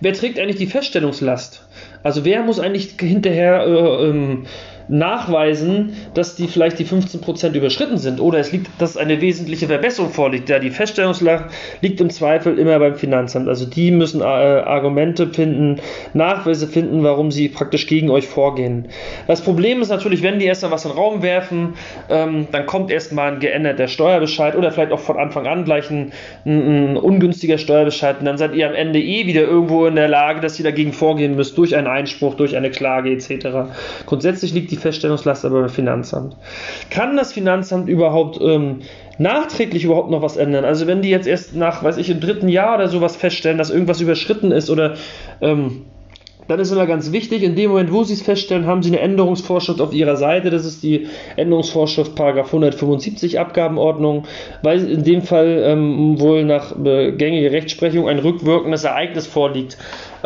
Wer 0.00 0.12
trägt 0.12 0.38
eigentlich 0.38 0.56
die 0.56 0.66
Feststellungslast? 0.66 1.66
Also 2.02 2.24
wer 2.24 2.42
muss 2.42 2.60
eigentlich 2.60 2.94
hinterher 3.00 3.66
äh, 3.66 4.08
ähm, 4.08 4.46
nachweisen, 4.88 5.94
dass 6.14 6.36
die 6.36 6.48
vielleicht 6.48 6.78
die 6.78 6.86
15% 6.86 7.54
überschritten 7.54 7.98
sind 7.98 8.20
oder 8.20 8.38
es 8.38 8.52
liegt, 8.52 8.68
dass 8.78 8.96
eine 8.96 9.20
wesentliche 9.20 9.66
Verbesserung 9.66 10.10
vorliegt. 10.10 10.48
Ja, 10.48 10.58
die 10.58 10.70
Feststellungslage 10.70 11.46
liegt 11.80 12.00
im 12.00 12.10
Zweifel 12.10 12.58
immer 12.58 12.78
beim 12.78 12.94
Finanzamt. 12.94 13.48
Also 13.48 13.66
die 13.66 13.90
müssen 13.90 14.20
äh, 14.20 14.24
Argumente 14.24 15.28
finden, 15.28 15.80
Nachweise 16.14 16.66
finden, 16.66 17.02
warum 17.02 17.30
sie 17.30 17.48
praktisch 17.48 17.86
gegen 17.86 18.10
euch 18.10 18.26
vorgehen. 18.26 18.88
Das 19.26 19.40
Problem 19.40 19.82
ist 19.82 19.88
natürlich, 19.88 20.22
wenn 20.22 20.38
die 20.38 20.46
erstmal 20.46 20.72
was 20.72 20.84
in 20.84 20.92
den 20.92 20.98
Raum 20.98 21.22
werfen, 21.22 21.74
ähm, 22.08 22.46
dann 22.52 22.66
kommt 22.66 22.90
erstmal 22.90 23.32
ein 23.32 23.40
geänderter 23.40 23.88
Steuerbescheid 23.88 24.56
oder 24.56 24.70
vielleicht 24.70 24.92
auch 24.92 25.00
von 25.00 25.16
Anfang 25.16 25.46
an 25.46 25.64
gleich 25.64 25.90
ein, 25.90 26.12
ein, 26.44 26.92
ein 26.92 26.96
ungünstiger 26.96 27.58
Steuerbescheid 27.58 28.20
und 28.20 28.26
dann 28.26 28.38
seid 28.38 28.54
ihr 28.54 28.68
am 28.68 28.74
Ende 28.74 29.00
eh 29.00 29.26
wieder 29.26 29.42
irgendwo 29.42 29.86
in 29.86 29.96
der 29.96 30.08
Lage, 30.08 30.40
dass 30.40 30.58
ihr 30.58 30.64
dagegen 30.64 30.92
vorgehen 30.92 31.36
müsst 31.36 31.58
durch 31.58 31.74
einen 31.74 31.86
Einspruch, 31.86 32.34
durch 32.34 32.56
eine 32.56 32.70
Klage 32.70 33.10
etc. 33.10 33.70
Grundsätzlich 34.06 34.52
liegt 34.52 34.70
die 34.70 34.75
die 34.76 34.82
Feststellungslast 34.82 35.44
aber 35.44 35.60
beim 35.60 35.68
Finanzamt. 35.70 36.36
Kann 36.90 37.16
das 37.16 37.32
Finanzamt 37.32 37.88
überhaupt 37.88 38.38
ähm, 38.40 38.80
nachträglich 39.18 39.84
überhaupt 39.84 40.10
noch 40.10 40.22
was 40.22 40.36
ändern? 40.36 40.64
Also 40.64 40.86
wenn 40.86 41.02
die 41.02 41.10
jetzt 41.10 41.26
erst 41.26 41.54
nach, 41.54 41.82
weiß 41.82 41.96
ich, 41.96 42.10
im 42.10 42.20
dritten 42.20 42.48
Jahr 42.48 42.76
oder 42.76 42.88
sowas 42.88 43.16
feststellen, 43.16 43.58
dass 43.58 43.70
irgendwas 43.70 44.00
überschritten 44.00 44.52
ist 44.52 44.70
oder 44.70 44.94
ähm, 45.40 45.86
dann 46.48 46.60
ist 46.60 46.70
immer 46.70 46.86
ganz 46.86 47.12
wichtig, 47.12 47.42
in 47.42 47.56
dem 47.56 47.70
Moment, 47.70 47.92
wo 47.92 48.04
Sie 48.04 48.14
es 48.14 48.22
feststellen, 48.22 48.66
haben 48.66 48.82
Sie 48.82 48.90
eine 48.90 49.00
Änderungsvorschrift 49.00 49.80
auf 49.80 49.92
Ihrer 49.92 50.16
Seite. 50.16 50.50
Das 50.50 50.64
ist 50.64 50.82
die 50.82 51.08
Änderungsvorschrift 51.36 52.14
Paragraph 52.14 52.46
175 52.46 53.40
Abgabenordnung, 53.40 54.24
weil 54.62 54.88
in 54.88 55.02
dem 55.02 55.22
Fall 55.22 55.62
ähm, 55.64 56.20
wohl 56.20 56.44
nach 56.44 56.76
äh, 56.84 57.12
gängiger 57.12 57.50
Rechtsprechung 57.50 58.08
ein 58.08 58.20
rückwirkendes 58.20 58.84
Ereignis 58.84 59.26
vorliegt. 59.26 59.76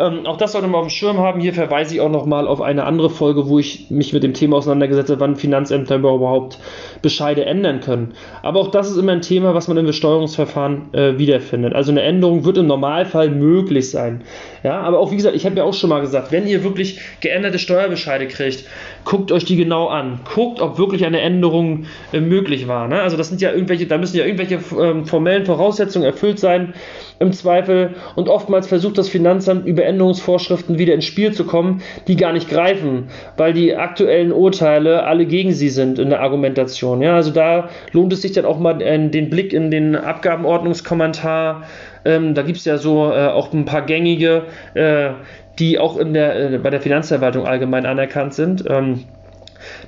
Ähm, 0.01 0.25
auch 0.25 0.37
das 0.37 0.53
sollte 0.53 0.67
man 0.67 0.81
auf 0.81 0.87
dem 0.87 0.89
Schirm 0.89 1.19
haben. 1.19 1.39
Hier 1.39 1.53
verweise 1.53 1.93
ich 1.93 2.01
auch 2.01 2.09
nochmal 2.09 2.47
auf 2.47 2.59
eine 2.59 2.85
andere 2.85 3.09
Folge, 3.09 3.47
wo 3.47 3.59
ich 3.59 3.91
mich 3.91 4.13
mit 4.13 4.23
dem 4.23 4.33
Thema 4.33 4.57
auseinandergesetzt 4.57 5.11
habe, 5.11 5.19
wann 5.19 5.35
Finanzämter 5.35 5.97
überhaupt 5.97 6.57
Bescheide 7.03 7.45
ändern 7.45 7.81
können. 7.81 8.13
Aber 8.41 8.59
auch 8.59 8.71
das 8.71 8.89
ist 8.89 8.97
immer 8.97 9.11
ein 9.11 9.21
Thema, 9.21 9.53
was 9.53 9.67
man 9.67 9.77
im 9.77 9.85
Besteuerungsverfahren 9.85 10.93
äh, 10.93 11.19
wiederfindet. 11.19 11.73
Also 11.73 11.91
eine 11.91 12.01
Änderung 12.01 12.45
wird 12.45 12.57
im 12.57 12.67
Normalfall 12.67 13.29
möglich 13.29 13.91
sein. 13.91 14.21
Ja, 14.63 14.81
aber 14.81 14.99
auch 14.99 15.11
wie 15.11 15.17
gesagt, 15.17 15.35
ich 15.35 15.45
habe 15.45 15.57
ja 15.57 15.63
auch 15.63 15.73
schon 15.73 15.89
mal 15.89 16.01
gesagt, 16.01 16.31
wenn 16.31 16.47
ihr 16.47 16.63
wirklich 16.63 16.99
geänderte 17.19 17.59
Steuerbescheide 17.59 18.27
kriegt, 18.27 18.65
guckt 19.05 19.31
euch 19.31 19.45
die 19.45 19.55
genau 19.55 19.87
an. 19.87 20.19
Guckt, 20.33 20.61
ob 20.61 20.77
wirklich 20.77 21.05
eine 21.05 21.21
Änderung 21.21 21.85
äh, 22.13 22.19
möglich 22.19 22.67
war. 22.67 22.87
Ne? 22.87 23.01
Also 23.01 23.17
das 23.17 23.29
sind 23.29 23.41
ja 23.41 23.51
irgendwelche, 23.51 23.87
da 23.87 23.97
müssen 23.97 24.17
ja 24.17 24.25
irgendwelche 24.25 24.59
ähm, 24.79 25.05
formellen 25.05 25.45
Voraussetzungen 25.45 26.05
erfüllt 26.05 26.39
sein 26.39 26.73
im 27.19 27.31
Zweifel. 27.31 27.95
Und 28.15 28.29
oftmals 28.29 28.67
versucht 28.67 28.97
das 28.97 29.09
Finanzamt 29.09 29.65
über 29.65 29.83
Änderungsvorschriften 29.83 30.77
wieder 30.77 30.93
ins 30.93 31.05
Spiel 31.05 31.31
zu 31.33 31.45
kommen, 31.45 31.81
die 32.07 32.15
gar 32.15 32.33
nicht 32.33 32.49
greifen, 32.49 33.09
weil 33.37 33.53
die 33.53 33.75
aktuellen 33.75 34.31
Urteile 34.31 35.03
alle 35.03 35.25
gegen 35.25 35.53
sie 35.53 35.69
sind 35.69 35.99
in 35.99 36.09
der 36.09 36.21
Argumentation. 36.21 37.01
Ja, 37.01 37.15
also 37.15 37.31
da 37.31 37.69
lohnt 37.91 38.13
es 38.13 38.21
sich 38.21 38.31
dann 38.33 38.45
auch 38.45 38.59
mal 38.59 38.81
äh, 38.81 39.09
den 39.09 39.29
Blick 39.29 39.53
in 39.53 39.71
den 39.71 39.95
Abgabenordnungskommentar. 39.95 41.63
Ähm, 42.05 42.33
da 42.33 42.41
gibt 42.41 42.57
es 42.57 42.65
ja 42.65 42.77
so 42.77 43.11
äh, 43.11 43.27
auch 43.27 43.53
ein 43.53 43.65
paar 43.65 43.83
gängige, 43.83 44.43
äh, 44.73 45.11
die 45.59 45.79
auch 45.79 45.97
in 45.97 46.13
der, 46.13 46.53
äh, 46.53 46.57
bei 46.57 46.69
der 46.69 46.81
Finanzverwaltung 46.81 47.45
allgemein 47.45 47.85
anerkannt 47.85 48.33
sind. 48.33 48.63
Ähm, 48.67 49.05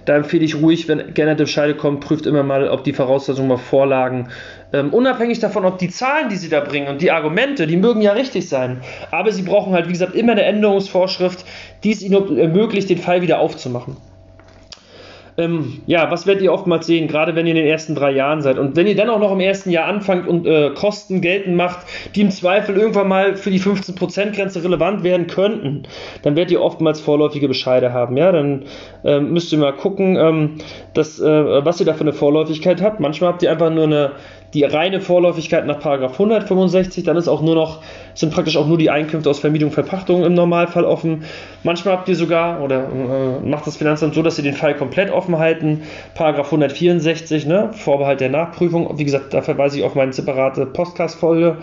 da 0.05 0.15
empfehle 0.15 0.43
ich 0.43 0.55
ruhig, 0.55 0.87
wenn 0.87 1.13
geänderte 1.13 1.43
Bescheide 1.43 1.75
kommen, 1.75 1.99
prüft 1.99 2.25
immer 2.25 2.43
mal, 2.43 2.67
ob 2.69 2.83
die 2.83 2.93
Voraussetzungen 2.93 3.47
mal 3.47 3.57
vorlagen. 3.57 4.29
Ähm, 4.71 4.93
unabhängig 4.93 5.39
davon, 5.39 5.65
ob 5.65 5.77
die 5.77 5.89
Zahlen, 5.89 6.29
die 6.29 6.35
sie 6.35 6.49
da 6.49 6.59
bringen 6.59 6.87
und 6.87 7.01
die 7.01 7.11
Argumente, 7.11 7.67
die 7.67 7.77
mögen 7.77 8.01
ja 8.01 8.11
richtig 8.11 8.49
sein. 8.49 8.81
Aber 9.11 9.31
sie 9.31 9.43
brauchen 9.43 9.73
halt, 9.73 9.87
wie 9.87 9.93
gesagt, 9.93 10.15
immer 10.15 10.33
eine 10.33 10.43
Änderungsvorschrift, 10.43 11.45
die 11.83 11.91
es 11.91 12.01
ihnen 12.01 12.37
ermöglicht, 12.37 12.89
den 12.89 12.97
Fall 12.97 13.21
wieder 13.21 13.39
aufzumachen. 13.39 13.97
Ähm, 15.37 15.81
ja, 15.87 16.11
was 16.11 16.27
werdet 16.27 16.43
ihr 16.43 16.53
oftmals 16.53 16.85
sehen, 16.85 17.07
gerade 17.07 17.35
wenn 17.35 17.47
ihr 17.47 17.51
in 17.51 17.57
den 17.57 17.67
ersten 17.67 17.95
drei 17.95 18.11
Jahren 18.11 18.41
seid? 18.41 18.57
Und 18.57 18.75
wenn 18.75 18.85
ihr 18.87 18.95
dann 18.95 19.09
auch 19.09 19.19
noch 19.19 19.31
im 19.31 19.39
ersten 19.39 19.71
Jahr 19.71 19.87
anfangt 19.87 20.27
und 20.27 20.45
äh, 20.45 20.71
Kosten 20.75 21.21
geltend 21.21 21.55
macht, 21.55 21.85
die 22.15 22.21
im 22.21 22.29
Zweifel 22.29 22.77
irgendwann 22.77 23.07
mal 23.07 23.35
für 23.35 23.49
die 23.49 23.59
15%-Grenze 23.59 24.63
relevant 24.63 25.03
werden 25.03 25.27
könnten, 25.27 25.83
dann 26.21 26.35
werdet 26.35 26.51
ihr 26.51 26.61
oftmals 26.61 27.01
vorläufige 27.01 27.47
Bescheide 27.47 27.93
haben. 27.93 28.15
Ja, 28.17 28.31
dann 28.31 28.65
äh, 29.03 29.19
müsst 29.19 29.51
ihr 29.51 29.57
mal 29.57 29.73
gucken, 29.73 30.17
ähm, 30.17 30.57
dass, 30.93 31.19
äh, 31.19 31.65
was 31.65 31.79
ihr 31.79 31.85
da 31.85 31.93
für 31.93 32.01
eine 32.01 32.13
Vorläufigkeit 32.13 32.81
habt. 32.81 32.99
Manchmal 32.99 33.31
habt 33.31 33.43
ihr 33.43 33.51
einfach 33.51 33.71
nur 33.71 33.85
eine, 33.85 34.11
die 34.53 34.63
reine 34.63 35.01
Vorläufigkeit 35.01 35.65
nach 35.65 35.83
165, 35.83 37.03
dann 37.03 37.17
ist 37.17 37.27
auch 37.27 37.41
nur 37.41 37.55
noch, 37.55 37.81
sind 38.13 38.33
praktisch 38.33 38.57
auch 38.57 38.67
nur 38.67 38.77
die 38.77 38.89
Einkünfte 38.89 39.29
aus 39.29 39.39
Vermietung 39.39 39.69
und 39.69 39.73
Verpachtung 39.73 40.23
im 40.23 40.33
Normalfall 40.33 40.85
offen. 40.85 41.23
Manchmal 41.63 41.95
habt 41.95 42.09
ihr 42.09 42.15
sogar, 42.15 42.61
oder 42.61 42.87
äh, 42.87 43.47
macht 43.47 43.65
das 43.65 43.77
Finanzamt 43.77 44.13
so, 44.13 44.21
dass 44.21 44.35
sie 44.35 44.43
den 44.43 44.53
Fall 44.53 44.75
komplett 44.75 45.11
offen 45.11 45.39
halten. 45.39 45.81
Paragraph 46.13 46.47
164, 46.47 47.45
ne, 47.45 47.69
Vorbehalt 47.73 48.19
der 48.19 48.29
Nachprüfung. 48.29 48.97
Wie 48.97 49.05
gesagt, 49.05 49.33
da 49.33 49.41
verweise 49.41 49.79
ich 49.79 49.83
auf 49.83 49.95
meine 49.95 50.13
separate 50.13 50.65
Podcast-Folge. 50.65 51.57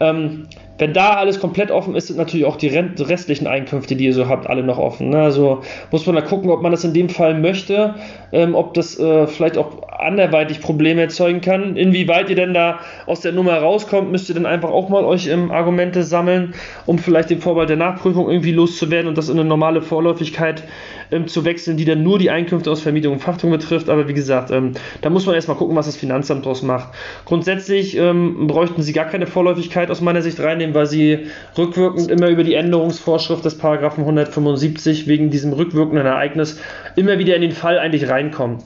Ähm, 0.00 0.46
wenn 0.80 0.94
da 0.94 1.10
alles 1.10 1.40
komplett 1.40 1.70
offen 1.70 1.94
ist, 1.94 2.06
sind 2.06 2.16
natürlich 2.16 2.46
auch 2.46 2.56
die 2.56 2.68
restlichen 2.68 3.46
Einkünfte, 3.46 3.96
die 3.96 4.06
ihr 4.06 4.14
so 4.14 4.28
habt, 4.28 4.46
alle 4.48 4.62
noch 4.62 4.78
offen. 4.78 5.10
Ne? 5.10 5.20
Also 5.20 5.60
muss 5.90 6.06
man 6.06 6.16
da 6.16 6.22
gucken, 6.22 6.50
ob 6.50 6.62
man 6.62 6.72
das 6.72 6.84
in 6.84 6.94
dem 6.94 7.10
Fall 7.10 7.38
möchte, 7.38 7.94
ähm, 8.32 8.54
ob 8.54 8.72
das 8.72 8.98
äh, 8.98 9.26
vielleicht 9.26 9.58
auch 9.58 9.82
anderweitig 10.00 10.60
Probleme 10.60 11.02
erzeugen 11.02 11.42
kann. 11.42 11.76
Inwieweit 11.76 12.30
ihr 12.30 12.36
denn 12.36 12.54
da 12.54 12.80
aus 13.06 13.20
der 13.20 13.32
Nummer 13.32 13.58
rauskommt, 13.58 14.10
müsst 14.10 14.30
ihr 14.30 14.34
dann 14.34 14.46
einfach 14.46 14.70
auch 14.70 14.88
mal 14.88 15.04
euch 15.04 15.26
ähm, 15.26 15.50
Argumente 15.50 16.02
sammeln, 16.02 16.54
um 16.86 16.98
vielleicht 16.98 17.28
den 17.28 17.40
Vorbehalt 17.40 17.68
der 17.68 17.76
Nachprüfung 17.76 18.30
irgendwie 18.30 18.52
loszuwerden 18.52 19.08
und 19.08 19.18
das 19.18 19.28
in 19.28 19.38
eine 19.38 19.48
normale 19.48 19.82
Vorläufigkeit 19.82 20.64
ähm, 21.12 21.26
zu 21.26 21.44
wechseln, 21.44 21.76
die 21.76 21.84
dann 21.84 22.02
nur 22.02 22.18
die 22.18 22.30
Einkünfte 22.30 22.70
aus 22.70 22.80
Vermietung 22.80 23.14
und 23.14 23.20
Fachtung 23.20 23.50
betrifft. 23.50 23.88
Aber 23.88 24.08
wie 24.08 24.14
gesagt, 24.14 24.50
ähm, 24.50 24.72
da 25.02 25.10
muss 25.10 25.26
man 25.26 25.34
erstmal 25.34 25.56
gucken, 25.56 25.76
was 25.76 25.86
das 25.86 25.96
Finanzamt 25.96 26.44
daraus 26.44 26.62
macht. 26.62 26.88
Grundsätzlich 27.24 27.96
ähm, 27.96 28.46
bräuchten 28.46 28.82
sie 28.82 28.92
gar 28.92 29.06
keine 29.06 29.26
Vorläufigkeit 29.26 29.90
aus 29.90 30.00
meiner 30.00 30.22
Sicht 30.22 30.40
reinnehmen, 30.40 30.69
weil 30.74 30.86
sie 30.86 31.26
rückwirkend 31.56 32.10
immer 32.10 32.28
über 32.28 32.44
die 32.44 32.54
Änderungsvorschrift 32.54 33.44
des 33.44 33.58
Paragraphen 33.58 34.00
175 34.00 35.06
wegen 35.06 35.30
diesem 35.30 35.52
rückwirkenden 35.52 36.06
Ereignis 36.06 36.60
immer 36.96 37.18
wieder 37.18 37.36
in 37.36 37.42
den 37.42 37.52
Fall 37.52 37.78
eigentlich 37.78 38.08
reinkommen. 38.08 38.58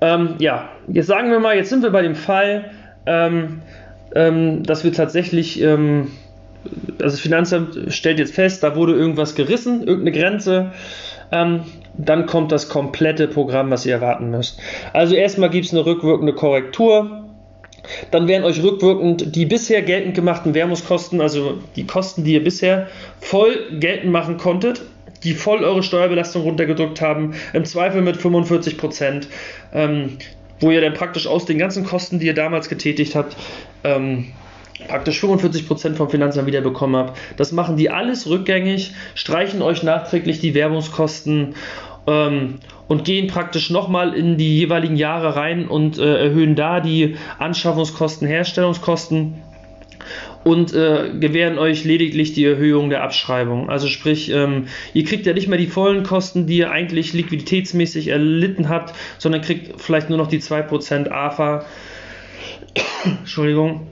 Ähm, 0.00 0.34
ja, 0.38 0.70
jetzt 0.88 1.06
sagen 1.06 1.30
wir 1.30 1.38
mal, 1.38 1.56
jetzt 1.56 1.70
sind 1.70 1.82
wir 1.82 1.90
bei 1.90 2.02
dem 2.02 2.16
Fall, 2.16 2.70
ähm, 3.06 3.62
ähm, 4.14 4.62
dass 4.64 4.84
wir 4.84 4.92
tatsächlich, 4.92 5.64
also 5.64 6.06
das 6.98 7.20
Finanzamt 7.20 7.78
stellt 7.88 8.18
jetzt 8.18 8.34
fest, 8.34 8.62
da 8.62 8.76
wurde 8.76 8.94
irgendwas 8.94 9.34
gerissen, 9.34 9.86
irgendeine 9.86 10.12
Grenze. 10.12 10.72
Ähm, 11.30 11.62
dann 11.96 12.26
kommt 12.26 12.52
das 12.52 12.68
komplette 12.68 13.28
Programm, 13.28 13.70
was 13.70 13.86
ihr 13.86 13.94
erwarten 13.94 14.30
müsst. 14.30 14.60
Also 14.92 15.14
erstmal 15.14 15.50
gibt 15.50 15.66
es 15.66 15.72
eine 15.72 15.84
rückwirkende 15.84 16.34
Korrektur. 16.34 17.21
Dann 18.10 18.28
werden 18.28 18.44
euch 18.44 18.62
rückwirkend 18.62 19.34
die 19.34 19.46
bisher 19.46 19.82
geltend 19.82 20.14
gemachten 20.14 20.54
Werbungskosten, 20.54 21.20
also 21.20 21.58
die 21.76 21.86
Kosten, 21.86 22.24
die 22.24 22.34
ihr 22.34 22.44
bisher 22.44 22.88
voll 23.20 23.56
geltend 23.78 24.12
machen 24.12 24.36
konntet, 24.36 24.82
die 25.24 25.34
voll 25.34 25.64
eure 25.64 25.82
Steuerbelastung 25.82 26.42
runtergedrückt 26.42 27.00
haben, 27.00 27.34
im 27.52 27.64
Zweifel 27.64 28.02
mit 28.02 28.16
45 28.16 28.78
Prozent, 28.78 29.28
ähm, 29.72 30.18
wo 30.60 30.70
ihr 30.70 30.80
dann 30.80 30.94
praktisch 30.94 31.26
aus 31.26 31.44
den 31.44 31.58
ganzen 31.58 31.84
Kosten, 31.84 32.18
die 32.18 32.26
ihr 32.26 32.34
damals 32.34 32.68
getätigt 32.68 33.14
habt, 33.14 33.36
ähm, 33.84 34.26
praktisch 34.88 35.20
45 35.20 35.66
Prozent 35.66 35.96
vom 35.96 36.10
Finanzamt 36.10 36.46
wiederbekommen 36.46 36.96
habt. 36.96 37.18
Das 37.36 37.52
machen 37.52 37.76
die 37.76 37.90
alles 37.90 38.28
rückgängig, 38.28 38.92
streichen 39.14 39.62
euch 39.62 39.82
nachträglich 39.82 40.40
die 40.40 40.54
Werbungskosten 40.54 41.54
ähm, 42.06 42.58
und 42.88 43.04
gehen 43.04 43.26
praktisch 43.26 43.70
nochmal 43.70 44.14
in 44.14 44.36
die 44.36 44.58
jeweiligen 44.58 44.96
Jahre 44.96 45.36
rein 45.36 45.68
und 45.68 45.98
äh, 45.98 46.26
erhöhen 46.26 46.54
da 46.54 46.80
die 46.80 47.16
Anschaffungskosten, 47.38 48.26
Herstellungskosten 48.26 49.42
und 50.44 50.74
äh, 50.74 51.10
gewähren 51.18 51.58
euch 51.58 51.84
lediglich 51.84 52.32
die 52.32 52.44
Erhöhung 52.44 52.90
der 52.90 53.02
Abschreibung. 53.02 53.70
Also 53.70 53.86
sprich, 53.86 54.30
ähm, 54.30 54.66
ihr 54.92 55.04
kriegt 55.04 55.26
ja 55.26 55.32
nicht 55.32 55.48
mehr 55.48 55.58
die 55.58 55.68
vollen 55.68 56.02
Kosten, 56.02 56.46
die 56.46 56.58
ihr 56.58 56.70
eigentlich 56.70 57.12
liquiditätsmäßig 57.12 58.08
erlitten 58.08 58.68
habt, 58.68 58.94
sondern 59.18 59.40
kriegt 59.40 59.80
vielleicht 59.80 60.08
nur 60.08 60.18
noch 60.18 60.28
die 60.28 60.40
2% 60.40 61.10
AFA. 61.10 61.64
Entschuldigung. 63.04 63.86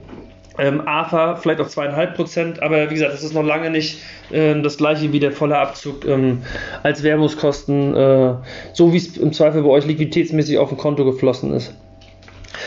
Ähm, 0.61 0.87
AFA 0.87 1.37
vielleicht 1.37 1.59
auch 1.59 1.67
2,5%, 1.67 2.61
aber 2.61 2.87
wie 2.91 2.93
gesagt, 2.93 3.13
das 3.13 3.23
ist 3.23 3.33
noch 3.33 3.41
lange 3.41 3.71
nicht 3.71 3.99
äh, 4.29 4.53
das 4.61 4.77
gleiche 4.77 5.11
wie 5.11 5.19
der 5.19 5.31
volle 5.31 5.57
Abzug 5.57 6.05
ähm, 6.05 6.43
als 6.83 7.01
Werbungskosten, 7.01 7.95
äh, 7.95 8.33
so 8.73 8.93
wie 8.93 8.97
es 8.97 9.17
im 9.17 9.33
Zweifel 9.33 9.63
bei 9.63 9.69
euch 9.69 9.87
liquiditätsmäßig 9.87 10.59
auf 10.59 10.69
dem 10.69 10.77
Konto 10.77 11.03
geflossen 11.03 11.51
ist. 11.55 11.73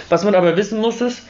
Was 0.09 0.25
man 0.25 0.35
aber 0.35 0.57
wissen 0.57 0.81
muss, 0.81 1.01
ist, 1.01 1.23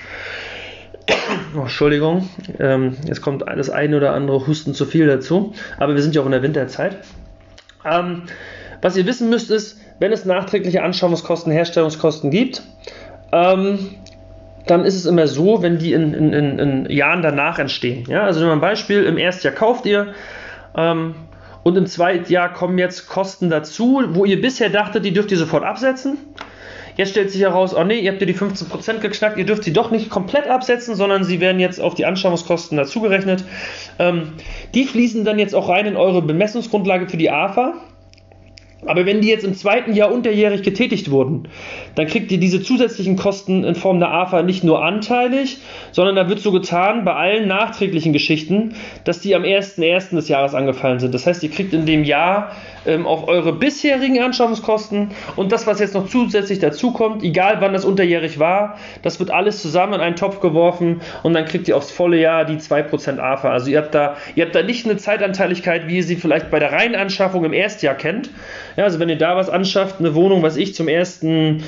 Oh, 1.55 1.61
Entschuldigung, 1.61 2.31
ähm, 2.59 2.97
jetzt 3.07 3.21
kommt 3.21 3.43
das 3.43 3.69
eine 3.69 3.99
oder 3.99 4.15
andere 4.15 4.47
Husten 4.47 4.73
zu 4.73 4.87
viel 4.87 5.07
dazu, 5.07 5.53
aber 5.77 5.95
wir 5.95 6.01
sind 6.01 6.15
ja 6.15 6.23
auch 6.23 6.27
in 6.27 6.33
der 6.33 6.43
Winterzeit. 6.43 6.97
Ähm, 7.85 8.23
was 8.81 8.97
ihr 8.97 9.05
wissen 9.05 9.29
müsst 9.29 9.51
ist, 9.51 9.79
wenn 9.99 10.13
es 10.13 10.25
nachträgliche 10.25 10.83
Anschaffungskosten, 10.83 11.53
Herstellungskosten 11.53 12.31
gibt, 12.31 12.63
ähm, 13.33 13.91
dann 14.67 14.85
ist 14.85 14.95
es 14.95 15.07
immer 15.07 15.27
so, 15.27 15.63
wenn 15.63 15.79
die 15.79 15.93
in, 15.93 16.15
in, 16.15 16.33
in, 16.33 16.59
in 16.59 16.91
Jahren 16.91 17.23
danach 17.23 17.59
entstehen. 17.59 18.05
Ja? 18.09 18.25
Also 18.25 18.49
ein 18.49 18.61
Beispiel, 18.61 19.05
im 19.05 19.19
ersten 19.19 19.47
Jahr 19.47 19.55
kauft 19.55 19.87
ihr 19.87 20.15
ähm, 20.77 21.15
und 21.63 21.77
im 21.77 21.87
zweiten 21.87 22.31
Jahr 22.33 22.53
kommen 22.53 22.79
jetzt 22.79 23.09
Kosten 23.09 23.51
dazu, 23.51 24.03
wo 24.11 24.25
ihr 24.25 24.41
bisher 24.41 24.71
dachtet, 24.71 25.05
die 25.05 25.13
dürft 25.13 25.31
ihr 25.31 25.39
sofort 25.39 25.65
absetzen. 25.65 26.19
Jetzt 26.97 27.11
stellt 27.11 27.31
sich 27.31 27.41
heraus, 27.41 27.75
oh 27.75 27.83
nee, 27.83 27.99
ihr 27.99 28.13
habt 28.13 28.21
ja 28.21 28.27
die 28.27 28.35
15% 28.35 29.01
geknackt, 29.01 29.37
ihr 29.37 29.47
dürft 29.47 29.65
sie 29.65 29.73
doch 29.73 29.91
nicht 29.91 30.11
komplett 30.11 30.47
absetzen, 30.47 30.95
sondern 30.95 31.25
sie 31.25 31.41
werden 31.41 31.59
jetzt 31.59 31.81
auf 31.81 31.95
die 31.95 32.07
Anschaffungskosten 32.07 32.79
dazugerechnet. 32.79 33.45
Ähm, 33.99 34.35
die 34.75 34.85
fließen 34.85 35.25
dann 35.25 35.39
jetzt 35.39 35.55
auch 35.55 35.69
rein 35.69 35.87
in 35.87 35.97
eure 35.97 36.23
Bemessungsgrundlage 36.23 37.09
für 37.09 37.17
die 37.17 37.31
AFA. 37.31 37.75
Aber 38.87 39.07
wenn 39.07 39.21
die 39.21 39.29
jetzt 39.29 39.45
im 39.45 39.55
zweiten 39.55 39.95
Jahr 39.95 40.13
unterjährig 40.13 40.63
getätigt 40.63 41.11
wurden, 41.11 41.49
dann 41.95 42.07
kriegt 42.07 42.31
ihr 42.33 42.39
diese 42.39 42.63
zusätzlichen 42.63 43.17
Kosten 43.17 43.65
in 43.65 43.75
Form 43.75 44.01
der 44.01 44.11
AFA 44.11 44.43
nicht 44.43 44.65
nur 44.65 44.85
anteilig, 44.85 45.59
sondern 45.93 46.17
da 46.17 46.29
wird 46.29 46.41
so 46.41 46.53
getan 46.53 47.05
bei 47.05 47.15
allen 47.15 47.49
nachträglichen 47.49 48.13
Geschichten, 48.13 48.75
dass 49.05 49.21
die 49.21 49.35
am 49.35 49.43
1.1. 49.43 50.15
des 50.15 50.29
Jahres 50.29 50.55
angefallen 50.55 50.99
sind. 51.01 51.15
Das 51.15 51.27
heißt, 51.27 51.43
ihr 51.43 51.51
kriegt 51.51 51.73
in 51.73 51.87
dem 51.87 52.05
Jahr 52.05 52.53
ähm, 52.87 53.07
auf 53.07 53.29
eure 53.29 53.53
bisherigen 53.53 54.21
Anschaffungskosten 54.21 55.11
und 55.37 55.53
das, 55.53 55.67
was 55.67 55.81
jetzt 55.81 55.95
noch 55.95 56.09
zusätzlich 56.09 56.59
dazukommt, 56.59 57.23
egal 57.23 57.61
wann 57.61 57.73
das 57.73 57.85
unterjährig 57.85 58.39
war, 58.39 58.79
das 59.03 59.19
wird 59.21 59.31
alles 59.31 59.63
zusammen 59.63 59.95
in 59.95 60.01
einen 60.01 60.17
Topf 60.17 60.41
geworfen 60.41 61.01
und 61.23 61.35
dann 61.35 61.45
kriegt 61.45 61.69
ihr 61.69 61.77
aufs 61.77 61.91
volle 61.91 62.19
Jahr 62.19 62.45
die 62.45 62.57
2% 62.57 63.19
AFA. 63.19 63.51
Also 63.51 63.71
ihr 63.71 63.79
habt 63.79 63.95
da, 63.95 64.17
ihr 64.35 64.45
habt 64.45 64.55
da 64.55 64.63
nicht 64.63 64.85
eine 64.85 64.97
Zeitanteiligkeit, 64.97 65.89
wie 65.89 65.97
ihr 65.97 66.05
sie 66.05 66.17
vielleicht 66.17 66.51
bei 66.51 66.59
der 66.59 66.73
reinen 66.73 66.95
Anschaffung 66.95 67.45
im 67.45 67.53
Erstjahr 67.53 67.95
kennt. 67.95 68.31
Ja, 68.77 68.85
also 68.85 68.99
wenn 68.99 69.09
ihr 69.09 69.19
da 69.19 69.37
was 69.37 69.49
anschafft, 69.49 70.01
eine 70.01 70.15
Wohnung, 70.15 70.43
was 70.43 70.57
ich 70.57 70.75
zum 70.75 70.89
ersten 70.89 71.63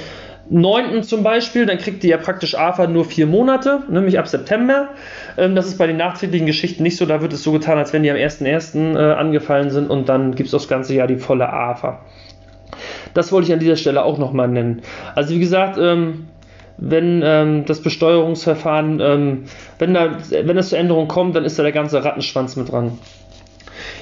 9. 0.49 1.03
zum 1.03 1.23
Beispiel, 1.23 1.67
dann 1.67 1.79
kriegt 1.79 2.05
ihr 2.05 2.11
ja 2.11 2.17
praktisch 2.19 2.55
AFA 2.55 2.87
nur 2.87 3.05
vier 3.05 3.27
Monate, 3.27 3.83
nämlich 3.89 4.19
ab 4.19 4.29
September. 4.29 4.91
Ähm, 5.37 5.55
das 5.55 5.67
ist 5.67 5.79
bei 5.79 5.87
den 5.87 5.97
nachträglichen 5.97 6.47
Geschichten 6.47 6.83
nicht 6.83 6.97
so, 6.97 7.07
da 7.07 7.21
wird 7.21 7.33
es 7.33 7.43
so 7.43 7.53
getan, 7.53 7.79
als 7.79 7.93
wenn 7.93 8.03
die 8.03 8.11
am 8.11 8.17
1.1. 8.17 8.97
Äh, 8.97 9.15
angefallen 9.15 9.71
sind 9.71 9.91
und 9.91 10.09
dann 10.09 10.35
gibt 10.35 10.47
es 10.47 10.53
das 10.53 10.69
ganze 10.69 10.95
Jahr 10.95 11.07
die 11.07 11.17
volle 11.17 11.53
AFA. 11.53 12.01
Das 13.15 13.33
wollte 13.33 13.49
ich 13.49 13.53
an 13.53 13.61
dieser 13.61 13.77
Stelle 13.77 14.05
auch 14.05 14.19
nochmal 14.19 14.49
nennen. 14.49 14.83
Also 15.15 15.35
wie 15.35 15.41
gesagt, 15.41 15.79
ähm, 15.79 16.29
wenn 16.79 17.23
ähm, 17.25 17.65
das 17.65 17.81
Besteuerungsverfahren, 17.81 19.47
wenn, 19.79 19.95
da, 19.95 20.19
wenn 20.31 20.59
es 20.59 20.69
zur 20.69 20.79
Änderung 20.79 21.09
kommt, 21.09 21.35
dann 21.35 21.47
ist 21.47 21.59
da 21.59 21.63
der 21.63 21.73
ganze 21.73 22.05
Rattenschwanz 22.05 22.55
mit 22.57 22.71
dran. 22.71 22.99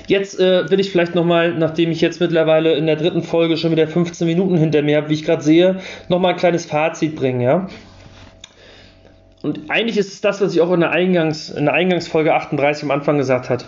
Jetzt 0.07 0.39
äh, 0.39 0.71
will 0.71 0.81
ich 0.81 0.91
vielleicht 0.91 1.15
nochmal, 1.15 1.55
nachdem 1.55 1.91
ich 1.91 2.01
jetzt 2.01 2.21
mittlerweile 2.21 2.75
in 2.75 2.87
der 2.87 2.97
dritten 2.97 3.23
Folge 3.23 3.57
schon 3.57 3.71
wieder 3.71 3.87
15 3.87 4.27
Minuten 4.27 4.57
hinter 4.57 4.83
mir 4.83 4.99
habe, 4.99 5.09
wie 5.09 5.15
ich 5.15 5.25
gerade 5.25 5.43
sehe, 5.43 5.81
nochmal 6.09 6.33
ein 6.33 6.39
kleines 6.39 6.67
Fazit 6.67 7.17
bringen, 7.17 7.41
ja. 7.41 7.69
Und 9.43 9.71
eigentlich 9.71 9.99
ist 9.99 10.13
es 10.13 10.21
das, 10.23 10.41
was 10.41 10.55
ich 10.55 10.63
auch 10.63 10.73
in 10.73 10.81
der, 10.81 10.91
Eingangs, 10.91 11.51
in 11.51 11.67
der 11.67 11.75
Eingangsfolge 11.75 12.35
38 12.35 12.85
am 12.85 12.91
Anfang 12.91 13.19
gesagt 13.19 13.51
habe. 13.51 13.65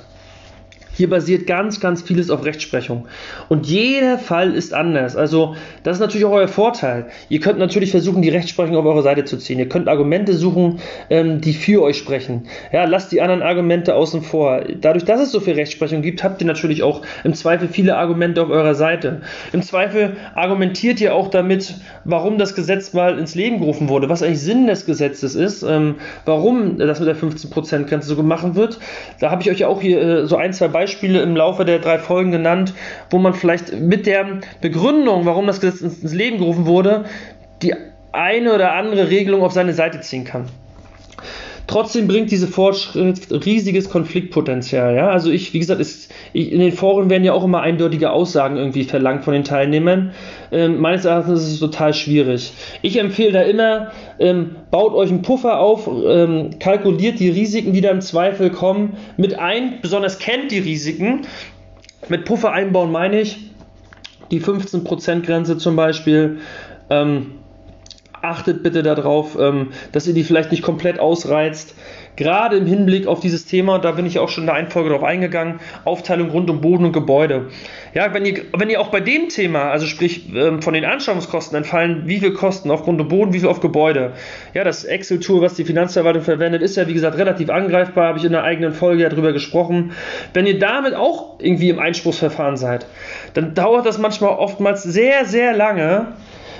Hier 0.97 1.11
basiert 1.11 1.47
ganz, 1.47 1.79
ganz 1.79 2.01
vieles 2.01 2.31
auf 2.31 2.45
Rechtsprechung. 2.47 3.07
Und 3.51 3.67
jeder 3.67 4.19
Fall 4.19 4.55
ist 4.55 4.73
anders. 4.73 5.15
Also, 5.15 5.55
das 5.83 5.97
ist 5.97 6.01
natürlich 6.01 6.25
auch 6.25 6.33
euer 6.33 6.49
Vorteil. 6.49 7.07
Ihr 7.29 7.41
könnt 7.41 7.59
natürlich 7.59 7.91
versuchen, 7.91 8.23
die 8.23 8.31
Rechtsprechung 8.31 8.77
auf 8.77 8.87
eure 8.87 9.03
Seite 9.03 9.27
zu 9.27 9.37
ziehen. 9.37 9.59
Ihr 9.59 9.69
könnt 9.69 9.89
Argumente 9.89 10.33
suchen, 10.33 10.81
ähm, 11.11 11.43
die 11.43 11.53
für 11.53 11.83
euch 11.83 11.99
sprechen. 11.99 12.47
Ja, 12.73 12.85
lasst 12.85 13.13
die 13.13 13.21
anderen 13.21 13.43
Argumente 13.43 13.95
außen 13.95 14.23
vor. 14.23 14.63
Dadurch, 14.81 15.05
dass 15.05 15.21
es 15.21 15.33
so 15.33 15.41
viel 15.41 15.53
Rechtsprechung 15.53 16.01
gibt, 16.01 16.25
habt 16.25 16.41
ihr 16.41 16.47
natürlich 16.47 16.83
auch 16.83 17.03
im 17.25 17.35
Zweifel 17.35 17.69
viele 17.69 17.97
Argumente 17.97 18.43
auf 18.43 18.49
eurer 18.49 18.75
Seite. 18.75 19.21
Im 19.53 19.61
Zweifel 19.61 20.17
argumentiert 20.35 20.99
ihr 21.03 21.15
auch 21.15 21.29
damit, 21.29 21.75
warum 22.05 22.39
das 22.39 22.55
Gesetz 22.55 22.95
mal 22.95 23.19
ins 23.19 23.35
Leben 23.35 23.59
gerufen 23.59 23.91
wurde, 23.91 24.09
was 24.09 24.23
eigentlich 24.23 24.41
Sinn 24.41 24.67
des 24.67 24.87
Gesetzes 24.87 25.35
ist, 25.35 25.63
ähm, 25.63 25.97
warum 26.25 26.79
das 26.79 27.01
mit 27.01 27.09
der 27.09 27.17
15%-Grenze 27.17 28.09
so 28.09 28.17
gemacht 28.17 28.55
wird. 28.55 28.79
Da 29.21 29.31
habe 29.31 29.43
ich 29.43 29.51
euch 29.51 29.59
ja 29.59 29.69
auch 29.69 29.83
hier 29.83 30.01
äh, 30.01 30.27
so 30.27 30.37
ein, 30.37 30.53
zwei 30.55 30.69
Beispiele 30.69 30.86
Beispiele 30.87 31.21
im 31.21 31.35
Laufe 31.35 31.65
der 31.65 31.81
drei 31.81 31.99
Folgen 31.99 32.31
genannt, 32.31 32.73
wo 33.11 33.19
man 33.19 33.35
vielleicht 33.35 33.73
mit 33.73 34.07
der 34.07 34.39
Begründung, 34.61 35.27
warum 35.27 35.49
das 35.49 35.61
Gesetz 35.61 35.81
ins 35.81 36.15
Leben 36.15 36.39
gerufen 36.39 36.65
wurde, 36.67 37.07
die 37.61 37.75
eine 38.13 38.55
oder 38.55 38.75
andere 38.75 39.11
Regelung 39.11 39.43
auf 39.43 39.51
seine 39.51 39.73
Seite 39.73 40.01
ziehen 40.01 40.25
kann. 40.25 40.49
Trotzdem 41.67 42.07
bringt 42.07 42.31
diese 42.31 42.47
Fortschritt 42.47 43.45
riesiges 43.45 43.91
Konfliktpotenzial. 43.91 44.95
Ja? 44.95 45.09
Also 45.09 45.31
ich, 45.31 45.53
wie 45.53 45.59
gesagt, 45.59 45.81
ist, 45.81 46.13
ich, 46.33 46.53
in 46.53 46.61
den 46.61 46.73
Foren 46.73 47.11
werden 47.11 47.25
ja 47.25 47.33
auch 47.33 47.43
immer 47.43 47.61
eindeutige 47.61 48.11
Aussagen 48.11 48.57
irgendwie 48.57 48.85
verlangt 48.85 49.25
von 49.25 49.35
den 49.35 49.43
Teilnehmern. 49.43 50.13
Ähm, 50.53 50.81
meines 50.81 51.05
Erachtens 51.05 51.43
ist 51.43 51.53
es 51.55 51.59
total 51.59 51.93
schwierig. 51.93 52.53
Ich 52.83 52.99
empfehle 52.99 53.33
da 53.33 53.43
immer, 53.43 53.91
ähm, 54.21 54.57
baut 54.71 54.95
euch 54.95 55.11
einen 55.11 55.23
Puffer 55.23 55.59
auf, 55.59 55.89
ähm, 55.89 56.51
kalkuliert 56.61 57.19
die 57.19 57.31
Risiken, 57.31 57.73
die 57.73 57.81
da 57.81 57.91
im 57.91 58.01
Zweifel 58.01 58.51
kommen, 58.51 58.97
mit 59.17 59.37
ein, 59.37 59.81
besonders 59.83 60.21
kennt 60.21 60.53
die 60.53 60.61
Risiken. 60.61 61.23
Mit 62.09 62.25
Puffer 62.25 62.53
einbauen 62.53 62.93
meine 62.93 63.21
ich 63.21 63.39
die 64.31 64.41
15%-Grenze 64.41 65.59
zum 65.59 65.75
Beispiel. 65.75 66.39
Ähm, 66.91 67.33
achtet 68.27 68.63
bitte 68.63 68.83
darauf, 68.83 69.39
ähm, 69.39 69.69
dass 69.93 70.07
ihr 70.07 70.15
die 70.15 70.25
vielleicht 70.25 70.51
nicht 70.51 70.63
komplett 70.63 70.99
ausreizt. 70.99 71.75
Gerade 72.17 72.57
im 72.57 72.65
Hinblick 72.65 73.07
auf 73.07 73.21
dieses 73.21 73.45
Thema, 73.45 73.79
da 73.79 73.93
bin 73.93 74.07
ich 74.07 74.19
auch 74.19 74.31
schon 74.31 74.45
in 74.45 74.47
der 74.47 74.57
einen 74.57 74.69
Folge 74.69 74.89
drauf 74.89 75.05
eingegangen, 75.05 75.61
Aufteilung 75.85 76.31
rund 76.31 76.49
um 76.49 76.63
Boden 76.63 76.87
und 76.87 76.93
Gebäude. 76.93 77.51
Ja, 77.93 78.15
wenn 78.15 78.25
ihr, 78.25 78.43
wenn 78.57 78.71
ihr 78.71 78.81
auch 78.81 78.89
bei 78.89 79.01
dem 79.01 79.29
Thema, 79.29 79.71
also 79.71 79.85
sprich 79.87 80.33
ähm, 80.35 80.63
von 80.63 80.73
den 80.73 80.87
Anschaffungskosten 80.87 81.59
entfallen, 81.59 82.05
wie 82.07 82.19
viel 82.19 82.33
Kosten 82.33 82.71
auf 82.71 82.85
Grund 82.85 83.01
und 83.03 83.09
Boden, 83.09 83.35
wie 83.35 83.41
viel 83.41 83.49
auf 83.49 83.61
Gebäude. 83.61 84.13
Ja, 84.55 84.65
das 84.65 84.85
Excel-Tool, 84.85 85.43
was 85.43 85.55
die 85.55 85.65
Finanzverwaltung 85.65 86.23
verwendet, 86.23 86.63
ist 86.63 86.77
ja 86.77 86.89
wie 86.89 86.95
gesagt 86.95 87.19
relativ 87.19 87.51
angreifbar, 87.51 88.09
habe 88.09 88.19
ich 88.19 88.25
in 88.25 88.33
der 88.33 88.45
eigenen 88.45 88.73
Folge 88.73 89.03
ja 89.03 89.11
drüber 89.11 89.35
gesprochen. 89.35 89.93
Wenn 90.33 90.47
ihr 90.47 90.59
damit 90.59 90.95
auch 90.95 91.39
irgendwie 91.39 91.69
im 91.69 91.79
Einspruchsverfahren 91.79 92.57
seid, 92.57 92.87
dann 93.35 93.55
dauert 93.55 93.85
das 93.85 93.99
manchmal 93.99 94.31
oftmals 94.31 94.83
sehr, 94.83 95.27
sehr 95.27 95.55
lange, 95.55 96.15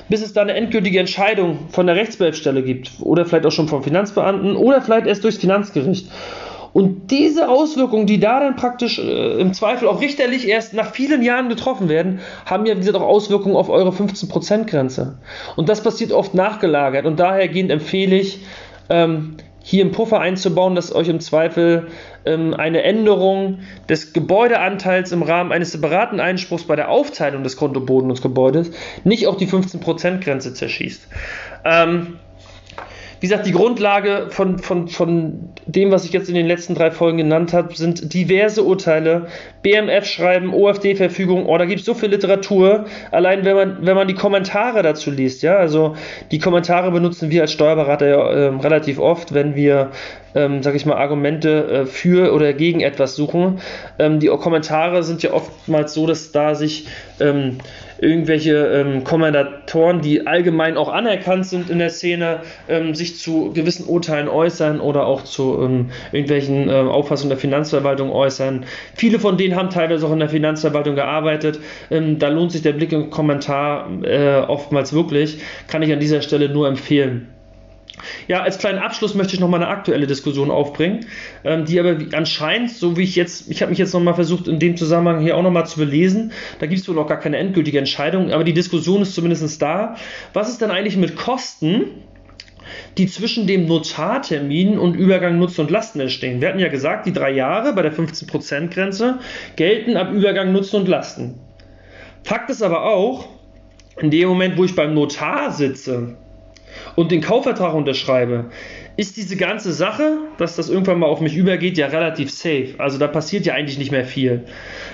bis 0.09 0.23
es 0.23 0.33
da 0.33 0.43
eine 0.43 0.55
endgültige 0.55 1.01
Entscheidung 1.01 1.69
von 1.71 1.87
der 1.87 1.97
Rechtsbehelfsstelle 1.97 2.63
gibt 2.63 2.93
oder 3.01 3.25
vielleicht 3.25 3.47
auch 3.47 3.53
schon 3.53 3.69
vom 3.69 3.83
Finanzbeamten 3.83 4.57
oder 4.57 4.81
vielleicht 4.83 5.07
erst 5.07 5.25
durchs 5.25 5.39
Finanzgericht. 5.39 6.11
Und 6.73 7.11
diese 7.11 7.49
Auswirkungen, 7.49 8.07
die 8.07 8.21
da 8.21 8.39
dann 8.39 8.55
praktisch 8.57 8.99
äh, 8.99 9.41
im 9.41 9.55
Zweifel 9.55 9.89
auch 9.89 10.03
richterlich 10.03 10.47
erst 10.47 10.75
nach 10.75 10.93
vielen 10.93 11.23
Jahren 11.23 11.49
getroffen 11.49 11.89
werden, 11.89 12.21
haben 12.45 12.67
ja, 12.67 12.75
wie 12.75 12.81
gesagt, 12.81 12.97
auch 12.97 13.01
Auswirkungen 13.01 13.57
auf 13.57 13.71
eure 13.71 13.93
15%-Grenze. 13.93 15.17
Und 15.57 15.71
das 15.71 15.83
passiert 15.83 16.13
oft 16.13 16.35
nachgelagert. 16.35 17.07
Und 17.07 17.19
dahergehend 17.19 17.71
empfehle 17.71 18.17
ich, 18.17 18.41
ähm, 18.91 19.37
hier 19.69 19.83
einen 19.83 19.91
Puffer 19.91 20.21
einzubauen, 20.21 20.77
dass 20.77 20.95
euch 20.95 21.09
im 21.09 21.19
Zweifel 21.19 21.89
ähm, 22.25 22.55
eine 22.55 22.85
Änderung 22.85 23.59
des 23.89 24.13
Gebäudeanteils 24.13 25.11
im 25.11 25.25
Rahmen 25.25 25.51
eines 25.51 25.73
separaten 25.73 26.21
Einspruchs 26.21 26.63
bei 26.63 26.77
der 26.77 26.89
Aufteilung 26.89 27.43
des 27.43 27.57
Grund- 27.57 27.77
und 27.77 27.85
Bodennutzgebäudes 27.85 28.71
nicht 29.03 29.27
auch 29.27 29.35
die 29.35 29.49
15%-Grenze 29.49 30.55
zerschießt. 30.55 31.09
Ähm, 31.65 32.21
wie 33.21 33.27
gesagt, 33.29 33.47
die 33.47 33.53
Grundlage 33.53 34.27
von, 34.31 34.59
von, 34.59 34.89
von 34.89 35.51
dem, 35.67 35.91
was 35.91 36.05
ich 36.05 36.13
jetzt 36.13 36.29
in 36.29 36.35
den 36.35 36.47
letzten 36.47 36.75
drei 36.75 36.91
Folgen 36.91 37.19
genannt 37.19 37.53
habe, 37.53 37.75
sind 37.75 38.13
diverse 38.13 38.63
Urteile, 38.63 39.29
BMF-Schreiben, 39.63 40.53
OFD-Verfügung, 40.53 41.47
oh, 41.47 41.57
da 41.57 41.65
gibt 41.65 41.81
es 41.81 41.87
so 41.87 41.95
viel 41.95 42.11
Literatur, 42.11 42.85
allein 43.11 43.45
wenn 43.45 43.57
man, 43.57 43.87
wenn 43.87 43.97
man 43.97 44.09
die 44.09 44.15
Kommentare 44.15 44.83
dazu 44.83 45.11
liest, 45.11 45.43
ja, 45.43 45.57
also 45.57 45.97
die 46.31 46.39
Kommentare 46.39 46.91
benutzen 46.91 47.31
wir 47.31 47.43
als 47.43 47.53
Steuerberater 47.53 48.09
ja, 48.09 48.31
äh, 48.31 48.47
relativ 48.57 48.99
oft, 48.99 49.33
wenn 49.35 49.55
wir 49.55 49.91
ähm, 50.37 50.63
sag 50.63 50.75
ich 50.75 50.85
mal, 50.85 50.97
Argumente 50.97 51.67
äh, 51.67 51.87
für 51.87 52.33
oder 52.35 52.53
gegen 52.53 52.81
etwas 52.81 53.17
suchen. 53.17 53.61
Ähm, 53.99 54.21
die 54.21 54.29
Kommentare 54.29 55.03
sind 55.03 55.23
ja 55.23 55.33
oftmals 55.33 55.95
so, 55.95 56.07
dass 56.07 56.31
da 56.31 56.55
sich 56.55 56.87
ähm, 57.21 57.59
irgendwelche 57.99 58.55
ähm, 58.67 59.05
Kommentatoren, 59.05 60.01
die 60.01 60.27
allgemein 60.27 60.77
auch 60.77 60.89
anerkannt 60.89 61.47
sind 61.47 61.71
in 61.71 61.79
der 61.79 61.91
Szene, 61.91 62.41
ähm, 62.69 62.95
sich 62.95 63.19
zu 63.19 63.53
gewissen 63.53 63.87
Urteilen 63.87 64.29
äußern 64.29 64.81
oder 64.81 65.07
auch 65.07 65.23
zu 65.25 65.59
ähm, 65.63 65.91
irgendwelchen 66.13 66.69
äh, 66.69 66.73
Auffassungen 66.73 67.31
der 67.31 67.39
Finanzverwaltung 67.39 68.11
äußern. 68.11 68.65
Viele 68.95 69.19
von 69.19 69.37
denen 69.37 69.57
haben 69.57 69.71
teilweise 69.71 70.07
auch 70.07 70.13
in 70.13 70.21
der 70.21 70.29
Finanzverwaltung 70.29 70.95
gearbeitet. 70.95 71.61
Ähm, 71.91 72.19
da 72.19 72.29
lohnt 72.29 72.53
sich 72.53 72.63
der 72.63 72.73
Blick 72.73 72.93
im 72.93 73.11
Kommentar 73.11 73.89
äh, 74.03 74.41
oftmals 74.41 74.93
wirklich. 74.93 75.41
Kann 75.69 75.83
ich 75.83 75.93
an 75.93 76.01
dieser 76.01 76.23
Stelle 76.23 76.49
nur 76.49 76.69
empfehlen. 76.69 77.36
Ja, 78.29 78.43
als 78.43 78.59
kleinen 78.59 78.79
Abschluss 78.79 79.15
möchte 79.15 79.35
ich 79.35 79.41
nochmal 79.41 79.63
eine 79.63 79.71
aktuelle 79.71 80.07
Diskussion 80.07 80.51
aufbringen, 80.51 81.07
ähm, 81.45 81.65
die 81.65 81.79
aber 81.81 81.97
anscheinend, 82.13 82.71
so 82.71 82.97
wie 82.97 83.03
ich 83.03 83.17
jetzt, 83.17 83.51
ich 83.51 83.63
habe 83.63 83.71
mich 83.71 83.79
jetzt 83.79 83.95
nochmal 83.95 84.15
versucht, 84.15 84.49
in 84.49 84.59
dem 84.59 84.77
Zusammenhang 84.77 85.21
hier 85.21 85.37
auch 85.37 85.43
nochmal 85.43 85.67
zu 85.67 85.79
belesen, 85.79 86.33
da 86.59 86.67
gibt 86.67 86.81
es 86.81 86.89
wohl 86.89 86.95
noch 86.95 87.07
gar 87.07 87.19
keine 87.19 87.39
endgültige 87.39 87.79
Entscheidung, 87.79 88.33
aber 88.33 88.45
die 88.45 88.53
Diskussion 88.53 89.03
ist 89.03 89.15
zumindest 89.15 89.61
da. 89.63 89.97
Was 90.33 90.49
ist 90.49 90.61
denn 90.61 90.71
eigentlich 90.71 90.97
mit 90.97 91.17
Kosten, 91.17 91.85
die 92.99 93.07
zwischen 93.07 93.47
dem 93.47 93.67
Notartermin 93.67 94.79
und 94.79 94.95
Übergang 94.95 95.39
Nutzen 95.39 95.63
und 95.63 95.71
Lasten 95.71 96.01
entstehen? 96.01 96.41
Wir 96.41 96.49
hatten 96.49 96.59
ja 96.59 96.69
gesagt, 96.69 97.07
die 97.07 97.13
drei 97.13 97.31
Jahre 97.31 97.73
bei 97.73 97.83
der 97.83 97.93
15%-Grenze 97.93 99.21
gelten 99.57 99.97
ab 99.97 100.13
Übergang 100.13 100.53
Nutzen 100.53 100.77
und 100.77 100.89
Lasten. 100.89 101.35
Fakt 102.25 102.51
ist 102.51 102.63
aber 102.63 102.85
auch, 102.85 103.29
in 103.99 104.11
dem 104.11 104.29
Moment, 104.29 104.59
wo 104.59 104.65
ich 104.65 104.75
beim 104.75 104.95
Notar 104.95 105.53
sitze, 105.53 106.17
und 106.95 107.11
den 107.11 107.21
Kaufvertrag 107.21 107.75
unterschreibe, 107.75 108.47
ist 108.97 109.17
diese 109.17 109.37
ganze 109.37 109.73
Sache, 109.73 110.19
dass 110.39 110.57
das 110.57 110.71
irgendwann 110.71 110.99
mal 110.99 111.07
auf 111.07 111.21
mich 111.21 111.37
übergeht, 111.37 111.77
ja 111.77 111.87
relativ 111.87 112.31
safe. 112.31 112.75
Also 112.79 112.99
da 112.99 113.07
passiert 113.07 113.45
ja 113.45 113.55
eigentlich 113.55 113.79
nicht 113.79 113.93
mehr 113.93 114.07
viel. 114.07 114.45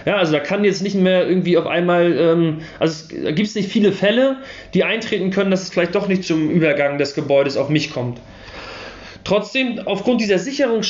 Ja, 0.05 0.17
also 0.17 0.33
da 0.33 0.41
kann 0.41 0.65
jetzt 0.65 0.83
nicht 0.83 0.97
mehr 0.97 1.29
irgendwie 1.29 1.57
auf 1.57 1.67
einmal, 1.67 2.17
ähm, 2.19 2.59
also 2.81 2.93
es, 2.93 3.23
da 3.23 3.31
gibt 3.31 3.49
es 3.49 3.55
nicht 3.55 3.71
viele 3.71 3.93
Fälle, 3.93 4.39
die 4.75 4.83
eintreten 4.83 5.31
können, 5.31 5.53
dass 5.53 5.63
es 5.63 5.71
vielleicht 5.71 5.95
doch 5.95 6.09
nicht 6.09 6.25
zum 6.25 6.51
Übergang 6.51 6.99
des 6.99 7.15
Gebäudes 7.15 7.57
auf 7.57 7.69
mich 7.69 7.93
kommt. 7.93 8.19
Trotzdem, 9.25 9.81
aufgrund 9.85 10.21
dieser 10.21 10.39
sicheren, 10.39 10.83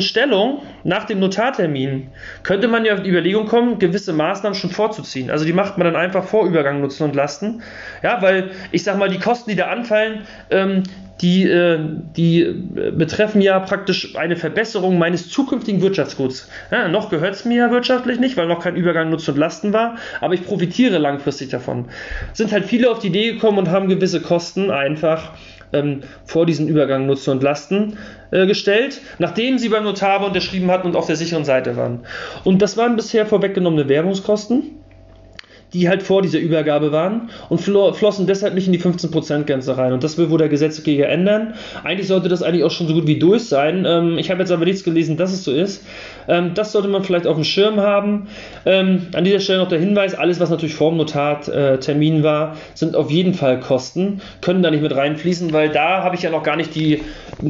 Stellung 0.00 0.62
nach 0.84 1.04
dem 1.04 1.18
Notartermin, 1.18 2.08
könnte 2.42 2.68
man 2.68 2.84
ja 2.84 2.94
auf 2.94 3.02
die 3.02 3.10
Überlegung 3.10 3.46
kommen, 3.46 3.78
gewisse 3.78 4.12
Maßnahmen 4.12 4.58
schon 4.58 4.70
vorzuziehen. 4.70 5.30
Also 5.30 5.44
die 5.44 5.52
macht 5.52 5.76
man 5.78 5.86
dann 5.86 5.96
einfach 5.96 6.24
vor 6.24 6.46
Übergang 6.46 6.80
Nutzen 6.80 7.04
und 7.04 7.16
Lasten. 7.16 7.62
Ja, 8.02 8.22
weil 8.22 8.50
ich 8.70 8.84
sag 8.84 8.98
mal, 8.98 9.08
die 9.08 9.18
Kosten, 9.18 9.50
die 9.50 9.56
da 9.56 9.66
anfallen, 9.66 10.22
ähm, 10.50 10.84
die, 11.20 11.44
äh, 11.44 11.80
die 12.16 12.44
betreffen 12.92 13.40
ja 13.40 13.58
praktisch 13.58 14.14
eine 14.16 14.36
Verbesserung 14.36 14.98
meines 14.98 15.28
zukünftigen 15.28 15.82
Wirtschaftsguts. 15.82 16.48
Ja, 16.70 16.88
noch 16.88 17.10
gehört 17.10 17.34
es 17.34 17.44
mir 17.44 17.56
ja 17.56 17.70
wirtschaftlich 17.70 18.20
nicht, 18.20 18.36
weil 18.36 18.46
noch 18.46 18.62
kein 18.62 18.76
Übergang 18.76 19.10
Nutzen 19.10 19.32
und 19.32 19.38
Lasten 19.38 19.72
war, 19.72 19.96
aber 20.20 20.34
ich 20.34 20.44
profitiere 20.44 20.98
langfristig 20.98 21.48
davon. 21.48 21.86
Sind 22.34 22.52
halt 22.52 22.66
viele 22.66 22.90
auf 22.90 23.00
die 23.00 23.08
Idee 23.08 23.32
gekommen 23.32 23.58
und 23.58 23.70
haben 23.70 23.88
gewisse 23.88 24.20
Kosten 24.20 24.70
einfach 24.70 25.32
ähm, 25.72 26.02
vor 26.24 26.46
diesen 26.46 26.68
Übergang 26.68 27.06
Nutzen 27.06 27.30
und 27.30 27.42
Lasten 27.42 27.98
äh, 28.30 28.46
gestellt, 28.46 29.00
nachdem 29.18 29.58
sie 29.58 29.68
beim 29.68 29.84
Notar 29.84 30.24
unterschrieben 30.24 30.70
hatten 30.70 30.88
und 30.88 30.96
auf 30.96 31.06
der 31.06 31.16
sicheren 31.16 31.44
Seite 31.44 31.76
waren. 31.76 32.00
Und 32.44 32.62
das 32.62 32.76
waren 32.76 32.96
bisher 32.96 33.26
vorweggenommene 33.26 33.88
Werbungskosten 33.88 34.77
die 35.74 35.88
halt 35.88 36.02
vor 36.02 36.22
dieser 36.22 36.38
Übergabe 36.38 36.92
waren 36.92 37.30
und 37.48 37.60
flossen 37.60 38.26
deshalb 38.26 38.54
nicht 38.54 38.66
in 38.66 38.72
die 38.72 38.80
15%-Grenze 38.80 39.76
rein. 39.76 39.92
Und 39.92 40.02
das 40.02 40.16
will 40.16 40.30
wohl 40.30 40.38
der 40.38 40.48
Gesetzgeber 40.48 41.08
ändern. 41.08 41.54
Eigentlich 41.84 42.08
sollte 42.08 42.28
das 42.28 42.42
eigentlich 42.42 42.64
auch 42.64 42.70
schon 42.70 42.88
so 42.88 42.94
gut 42.94 43.06
wie 43.06 43.18
durch 43.18 43.44
sein. 43.44 43.84
Ähm, 43.86 44.18
ich 44.18 44.30
habe 44.30 44.40
jetzt 44.40 44.50
aber 44.50 44.64
nichts 44.64 44.84
gelesen, 44.84 45.16
dass 45.16 45.32
es 45.32 45.44
so 45.44 45.52
ist. 45.52 45.84
Ähm, 46.26 46.52
das 46.54 46.72
sollte 46.72 46.88
man 46.88 47.04
vielleicht 47.04 47.26
auf 47.26 47.36
dem 47.36 47.44
Schirm 47.44 47.80
haben. 47.80 48.28
Ähm, 48.64 49.08
an 49.14 49.24
dieser 49.24 49.40
Stelle 49.40 49.58
noch 49.58 49.68
der 49.68 49.78
Hinweis, 49.78 50.14
alles 50.14 50.40
was 50.40 50.50
natürlich 50.50 50.74
vor 50.74 50.90
dem 50.90 50.98
Notartermin 50.98 52.20
äh, 52.20 52.22
war, 52.22 52.56
sind 52.74 52.96
auf 52.96 53.10
jeden 53.10 53.34
Fall 53.34 53.60
Kosten, 53.60 54.20
können 54.40 54.62
da 54.62 54.70
nicht 54.70 54.82
mit 54.82 54.94
reinfließen, 54.94 55.52
weil 55.52 55.68
da 55.68 56.02
habe 56.02 56.16
ich 56.16 56.22
ja 56.22 56.30
noch 56.30 56.42
gar 56.42 56.56
nicht 56.56 56.74
die, 56.74 57.02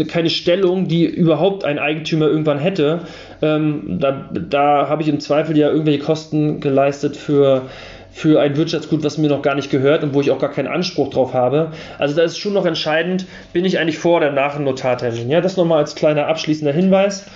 keine 0.09 0.31
Stellung, 0.31 0.89
die 0.89 1.05
überhaupt 1.05 1.65
ein 1.65 1.79
Eigentümer 1.79 2.27
irgendwann 2.27 2.59
hätte. 2.59 3.01
Ähm, 3.43 3.99
da 4.01 4.29
da 4.33 4.89
habe 4.89 5.03
ich 5.03 5.09
im 5.09 5.21
Zweifel 5.21 5.57
ja 5.57 5.69
irgendwelche 5.69 6.01
Kosten 6.01 6.61
geleistet 6.61 7.17
für 7.17 7.63
für 8.11 8.41
ein 8.41 8.57
Wirtschaftsgut, 8.57 9.05
was 9.05 9.19
mir 9.19 9.29
noch 9.29 9.43
gar 9.43 9.55
nicht 9.55 9.71
gehört 9.71 10.03
und 10.03 10.15
wo 10.15 10.21
ich 10.21 10.31
auch 10.31 10.39
gar 10.39 10.51
keinen 10.51 10.69
Anspruch 10.69 11.11
drauf 11.11 11.35
habe. 11.35 11.73
Also 11.99 12.17
da 12.17 12.23
ist 12.23 12.39
schon 12.39 12.53
noch 12.53 12.67
entscheidend, 12.67 13.27
bin 13.53 13.65
ich 13.65 13.79
eigentlich 13.79 13.99
vor 13.99 14.17
oder 14.17 14.33
nach 14.33 14.57
dem 14.57 14.65
Notartermin. 14.65 15.31
Ja, 15.31 15.41
das 15.41 15.57
nochmal 15.57 15.79
als 15.79 15.95
kleiner 15.95 16.27
abschließender 16.27 16.73
Hinweis. 16.73 17.27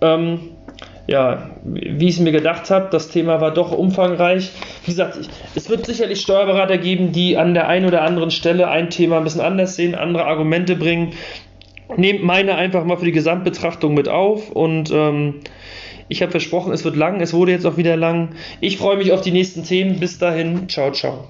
Ähm, 0.00 0.50
ja, 1.06 1.50
wie 1.64 2.08
ich 2.08 2.16
es 2.16 2.20
mir 2.20 2.32
gedacht 2.32 2.68
habe, 2.70 2.88
das 2.90 3.08
Thema 3.08 3.40
war 3.40 3.54
doch 3.54 3.70
umfangreich. 3.70 4.50
Wie 4.84 4.90
gesagt, 4.90 5.16
es 5.54 5.70
wird 5.70 5.86
sicherlich 5.86 6.20
Steuerberater 6.20 6.78
geben, 6.78 7.12
die 7.12 7.36
an 7.36 7.54
der 7.54 7.68
einen 7.68 7.86
oder 7.86 8.02
anderen 8.02 8.32
Stelle 8.32 8.68
ein 8.68 8.90
Thema 8.90 9.18
ein 9.18 9.24
bisschen 9.24 9.40
anders 9.40 9.76
sehen, 9.76 9.94
andere 9.94 10.24
Argumente 10.24 10.74
bringen. 10.74 11.12
Nehmt 11.96 12.24
meine 12.24 12.56
einfach 12.56 12.84
mal 12.84 12.96
für 12.96 13.04
die 13.04 13.12
Gesamtbetrachtung 13.12 13.94
mit 13.94 14.08
auf 14.08 14.50
und 14.50 14.90
ähm, 14.90 15.34
ich 16.08 16.22
habe 16.22 16.30
versprochen, 16.30 16.72
es 16.72 16.84
wird 16.84 16.96
lang. 16.96 17.20
Es 17.20 17.32
wurde 17.34 17.52
jetzt 17.52 17.66
auch 17.66 17.76
wieder 17.76 17.96
lang. 17.96 18.30
Ich 18.60 18.78
freue 18.78 18.96
mich 18.96 19.12
auf 19.12 19.20
die 19.20 19.32
nächsten 19.32 19.64
Themen. 19.64 19.98
Bis 20.00 20.18
dahin. 20.18 20.68
Ciao, 20.68 20.92
ciao. 20.92 21.28